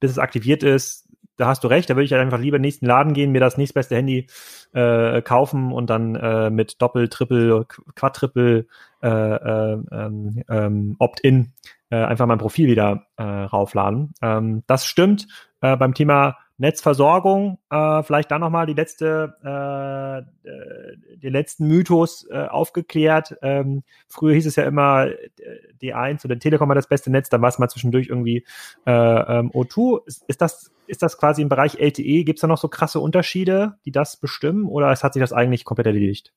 [0.00, 1.08] bis es aktiviert ist.
[1.36, 3.32] Da hast du recht, da würde ich halt einfach lieber in den nächsten Laden gehen,
[3.32, 4.26] mir das nächstbeste Handy
[4.72, 8.66] äh, kaufen und dann äh, mit Doppel, Triple, Quadriple
[9.02, 11.52] äh, äh, ähm, ähm, Opt-in
[11.90, 14.14] äh, einfach mein Profil wieder äh, raufladen.
[14.22, 15.26] Ähm, das stimmt.
[15.60, 22.26] Äh, beim Thema Netzversorgung, äh, vielleicht dann nochmal die letzte, äh, äh, den letzten Mythos
[22.30, 23.36] äh, aufgeklärt.
[23.42, 25.16] Ähm, früher hieß es ja immer, äh,
[25.82, 28.44] D1 oder Telekom hat das beste Netz, dann war es mal zwischendurch irgendwie
[28.86, 30.06] äh, ähm, O2.
[30.06, 32.24] Ist, ist, das, ist das quasi im Bereich LTE?
[32.24, 35.64] Gibt es da noch so krasse Unterschiede, die das bestimmen oder hat sich das eigentlich
[35.64, 36.32] komplett erledigt?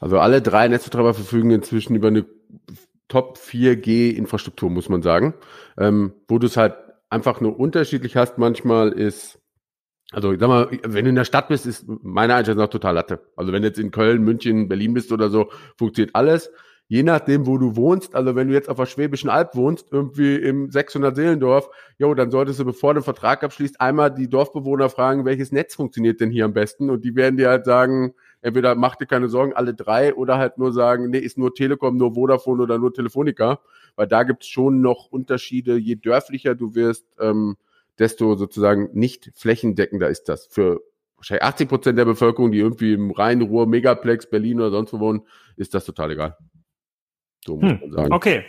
[0.00, 2.26] Also alle drei Netzbetreiber verfügen inzwischen über eine
[3.08, 5.34] Top 4G-Infrastruktur, muss man sagen.
[5.78, 6.74] Ähm, wo du es halt
[7.08, 9.38] einfach nur unterschiedlich hast, manchmal ist
[10.12, 12.94] also ich sag mal, wenn du in der Stadt bist, ist meine Einschätzung noch total
[12.94, 13.20] Latte.
[13.36, 16.50] Also wenn du jetzt in Köln, München, Berlin bist oder so, funktioniert alles.
[16.88, 20.36] Je nachdem, wo du wohnst, also wenn du jetzt auf der Schwäbischen Alb wohnst, irgendwie
[20.36, 24.88] im 600 Seelendorf, jo, dann solltest du, bevor du den Vertrag abschließt, einmal die Dorfbewohner
[24.88, 26.88] fragen, welches Netz funktioniert denn hier am besten?
[26.88, 30.58] Und die werden dir halt sagen, entweder mach dir keine Sorgen, alle drei, oder halt
[30.58, 33.58] nur sagen, nee, ist nur Telekom, nur Vodafone oder nur Telefonica.
[33.96, 35.76] Weil da gibt's schon noch Unterschiede.
[35.76, 37.56] Je dörflicher du wirst, ähm,
[37.98, 40.46] desto sozusagen nicht flächendeckender ist das.
[40.46, 40.80] Für
[41.16, 45.22] wahrscheinlich 80 Prozent der Bevölkerung, die irgendwie im Rhein-Ruhr, Megaplex, Berlin oder sonst wo wohnen,
[45.56, 46.36] ist das total egal.
[47.44, 48.12] So muss hm, man sagen.
[48.12, 48.44] Okay.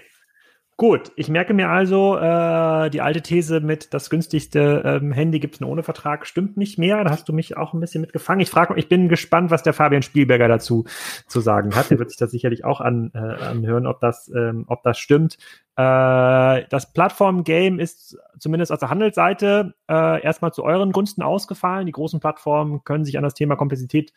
[0.80, 5.60] Gut, ich merke mir also, äh, die alte These mit das günstigste ähm, Handy gibt's
[5.60, 7.04] nur ohne Vertrag stimmt nicht mehr.
[7.04, 8.42] Da hast du mich auch ein bisschen mitgefangen.
[8.42, 10.86] Ich frage, ich bin gespannt, was der Fabian Spielberger dazu
[11.26, 11.90] zu sagen hat.
[11.90, 15.40] Der wird sich das sicherlich auch an, äh, anhören, ob das, ähm, ob das stimmt.
[15.78, 21.88] Äh, das Plattform-Game ist zumindest aus der Handelsseite äh, erstmal zu euren Gunsten ausgefallen.
[21.88, 24.14] Die großen Plattformen können sich an das Thema Komplexität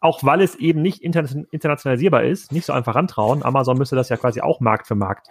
[0.00, 3.42] auch weil es eben nicht internationalisierbar ist, nicht so einfach rantrauen.
[3.42, 5.28] Amazon müsste das ja quasi auch Markt für Markt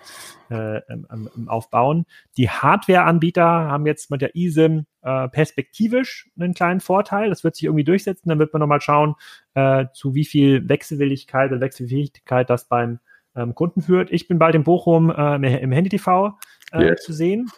[0.50, 0.82] äh,
[1.48, 2.06] aufbauen.
[2.36, 7.30] Die Hardware-Anbieter haben jetzt mit der eSIM äh, perspektivisch einen kleinen Vorteil.
[7.30, 8.28] Das wird sich irgendwie durchsetzen.
[8.28, 9.16] Dann wird man nochmal schauen,
[9.54, 13.00] äh, zu wie viel Wechselwilligkeit und Wechselfähigkeit das beim
[13.36, 14.12] ähm, Kunden führt.
[14.12, 16.38] Ich bin bald in Bochum äh, im Handy-TV
[16.74, 17.04] äh, yes.
[17.04, 17.50] zu sehen.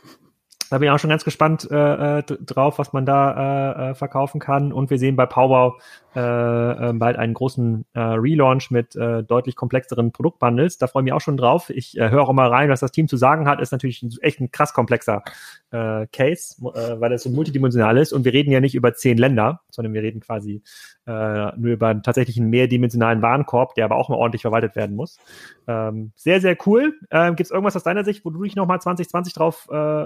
[0.70, 3.96] Da bin ich auch schon ganz gespannt äh, äh drauf, was man da äh, äh,
[3.96, 4.72] verkaufen kann.
[4.72, 5.82] Und wir sehen bei Powwow
[6.16, 10.78] äh, äh, bald einen großen äh, Relaunch mit äh, deutlich komplexeren Produktbundles.
[10.78, 11.70] Da freue ich mich auch schon drauf.
[11.70, 13.62] Ich äh, höre auch mal rein, was das Team zu sagen hat.
[13.62, 15.24] Ist natürlich echt ein krass komplexer
[15.72, 18.12] äh, Case, äh, weil das so multidimensional ist.
[18.12, 20.64] Und wir reden ja nicht über zehn Länder, sondern wir reden quasi
[21.06, 25.20] äh, nur über einen tatsächlichen mehrdimensionalen Warenkorb, der aber auch mal ordentlich verwaltet werden muss.
[25.68, 26.94] Ähm, sehr, sehr cool.
[27.12, 30.06] Ähm, Gibt es irgendwas aus deiner Sicht, wo du dich nochmal 2020 drauf äh,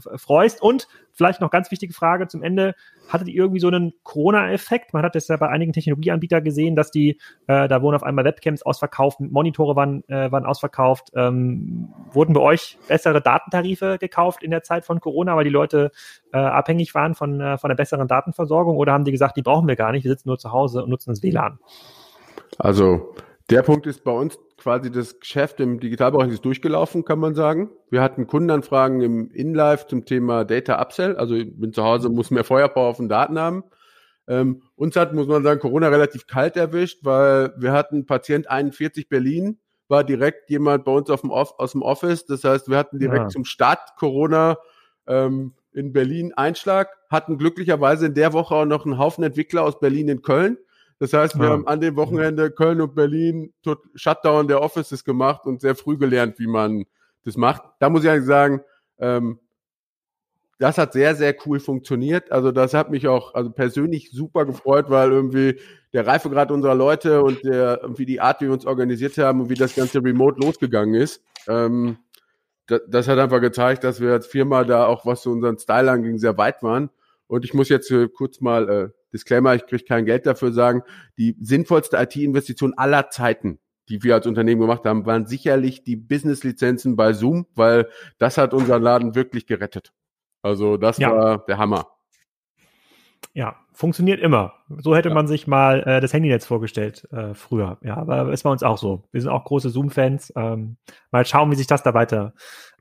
[0.00, 0.62] freust?
[0.62, 2.74] Und vielleicht noch ganz wichtige Frage zum Ende.
[3.08, 4.92] Hattet ihr irgendwie so einen Corona-Effekt?
[4.94, 8.24] Man hat das ja bei einigen Technologieanbietern gesehen, dass die, äh, da wurden auf einmal
[8.24, 11.10] Webcams ausverkauft, Monitore waren, äh, waren ausverkauft.
[11.14, 15.90] Ähm, wurden bei euch bessere Datentarife gekauft in der Zeit von Corona, weil die Leute
[16.32, 18.76] äh, abhängig waren von, äh, von einer besseren Datenversorgung?
[18.76, 20.90] Oder haben die gesagt, die brauchen wir gar nicht, wir sitzen nur zu Hause und
[20.90, 21.58] nutzen das WLAN?
[22.58, 23.14] Also
[23.52, 27.70] der Punkt ist bei uns quasi das Geschäft im Digitalbereich ist durchgelaufen, kann man sagen.
[27.90, 31.16] Wir hatten Kundenanfragen im InLive zum Thema Data Upsell.
[31.16, 33.64] Also ich bin zu Hause, muss mehr Feuerpower auf den Daten haben.
[34.26, 39.08] Ähm, uns hat, muss man sagen, Corona relativ kalt erwischt, weil wir hatten Patient 41
[39.08, 42.24] Berlin, war direkt jemand bei uns dem Off, aus dem Office.
[42.24, 43.28] Das heißt, wir hatten direkt ja.
[43.28, 44.56] zum Start Corona
[45.06, 49.78] ähm, in Berlin Einschlag, hatten glücklicherweise in der Woche auch noch einen Haufen Entwickler aus
[49.78, 50.56] Berlin in Köln.
[51.02, 51.50] Das heißt, wir ja.
[51.50, 53.52] haben an dem Wochenende Köln und Berlin
[53.96, 56.84] Shutdown der Offices gemacht und sehr früh gelernt, wie man
[57.24, 57.64] das macht.
[57.80, 58.60] Da muss ich eigentlich sagen,
[59.00, 59.40] ähm,
[60.60, 62.30] das hat sehr, sehr cool funktioniert.
[62.30, 65.58] Also das hat mich auch also persönlich super gefreut, weil irgendwie
[65.92, 69.50] der Reifegrad unserer Leute und der, irgendwie die Art, wie wir uns organisiert haben und
[69.50, 71.96] wie das ganze Remote losgegangen ist, ähm,
[72.68, 75.90] das, das hat einfach gezeigt, dass wir als Firma da auch, was so unseren Style
[75.90, 76.90] anging, sehr weit waren.
[77.26, 80.82] Und ich muss jetzt äh, kurz mal äh, Disclaimer, ich kriege kein Geld dafür sagen,
[81.18, 83.58] die sinnvollste IT-Investition aller Zeiten,
[83.88, 87.88] die wir als Unternehmen gemacht haben, waren sicherlich die Business-Lizenzen bei Zoom, weil
[88.18, 89.92] das hat unseren Laden wirklich gerettet.
[90.42, 91.14] Also das ja.
[91.14, 91.86] war der Hammer.
[93.34, 94.52] Ja, funktioniert immer.
[94.68, 95.14] So hätte ja.
[95.14, 97.78] man sich mal äh, das Handynetz vorgestellt äh, früher.
[97.82, 99.04] Ja, aber ist bei uns auch so.
[99.12, 100.32] Wir sind auch große Zoom-Fans.
[100.36, 100.76] Ähm,
[101.10, 102.34] mal schauen, wie sich das da weiter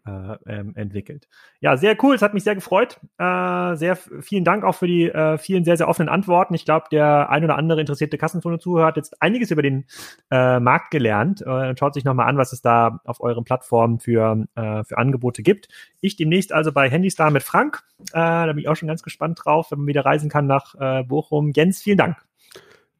[0.06, 1.28] äh, ähm, entwickelt.
[1.60, 2.16] Ja, sehr cool.
[2.16, 3.00] Es hat mich sehr gefreut.
[3.18, 6.54] Äh, sehr vielen Dank auch für die äh, vielen sehr, sehr offenen Antworten.
[6.54, 9.86] Ich glaube, der ein oder andere interessierte Kassenfunde Zuhörer hat jetzt einiges über den
[10.32, 14.00] äh, Markt gelernt äh, und schaut sich nochmal an, was es da auf euren Plattformen
[14.00, 15.68] für, äh, für Angebote gibt.
[16.02, 17.84] Ich demnächst also bei Handystar mit Frank.
[18.00, 20.74] Äh, da bin ich auch schon ganz gespannt drauf, wenn man wieder reisen kann nach
[21.06, 21.52] Bochum.
[21.54, 22.18] Jens, vielen Dank.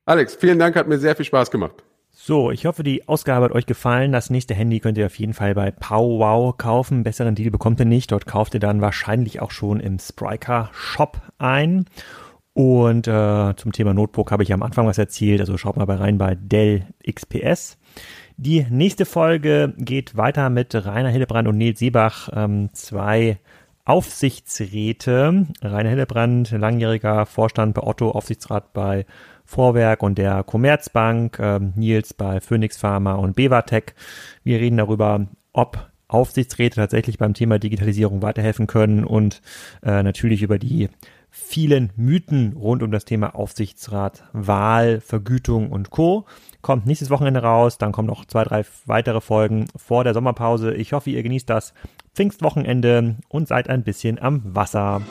[0.06, 1.84] Alex, vielen Dank, hat mir sehr viel Spaß gemacht.
[2.14, 4.12] So, ich hoffe, die Ausgabe hat euch gefallen.
[4.12, 7.04] Das nächste Handy könnt ihr auf jeden Fall bei Powwow kaufen.
[7.04, 8.12] Besseren Deal bekommt ihr nicht.
[8.12, 11.86] Dort kauft ihr dann wahrscheinlich auch schon im Spriker Shop ein.
[12.54, 15.40] Und äh, zum Thema Notebook habe ich am Anfang was erzählt.
[15.40, 17.78] Also schaut mal bei rein bei Dell XPS.
[18.36, 23.38] Die nächste Folge geht weiter mit Rainer Hillebrand und Nils Seebach, ähm, zwei
[23.86, 25.48] Aufsichtsräte.
[25.62, 29.06] Rainer Hillebrand, langjähriger Vorstand bei Otto, Aufsichtsrat bei
[29.52, 33.96] Vorwerk und der Commerzbank, äh, Nils bei Phoenix Pharma und Bevatec.
[34.46, 39.42] Wir reden darüber, ob Aufsichtsräte tatsächlich beim Thema Digitalisierung weiterhelfen können und
[39.84, 40.88] äh, natürlich über die
[41.30, 46.26] vielen Mythen rund um das Thema Aufsichtsrat, Wahl, Vergütung und Co.
[46.62, 50.74] Kommt nächstes Wochenende raus, dann kommen noch zwei, drei weitere Folgen vor der Sommerpause.
[50.74, 51.74] Ich hoffe, ihr genießt das
[52.14, 55.02] Pfingstwochenende und seid ein bisschen am Wasser.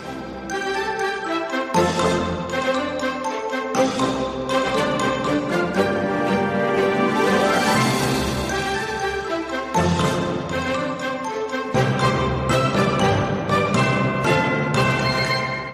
[1.74, 2.29] Musik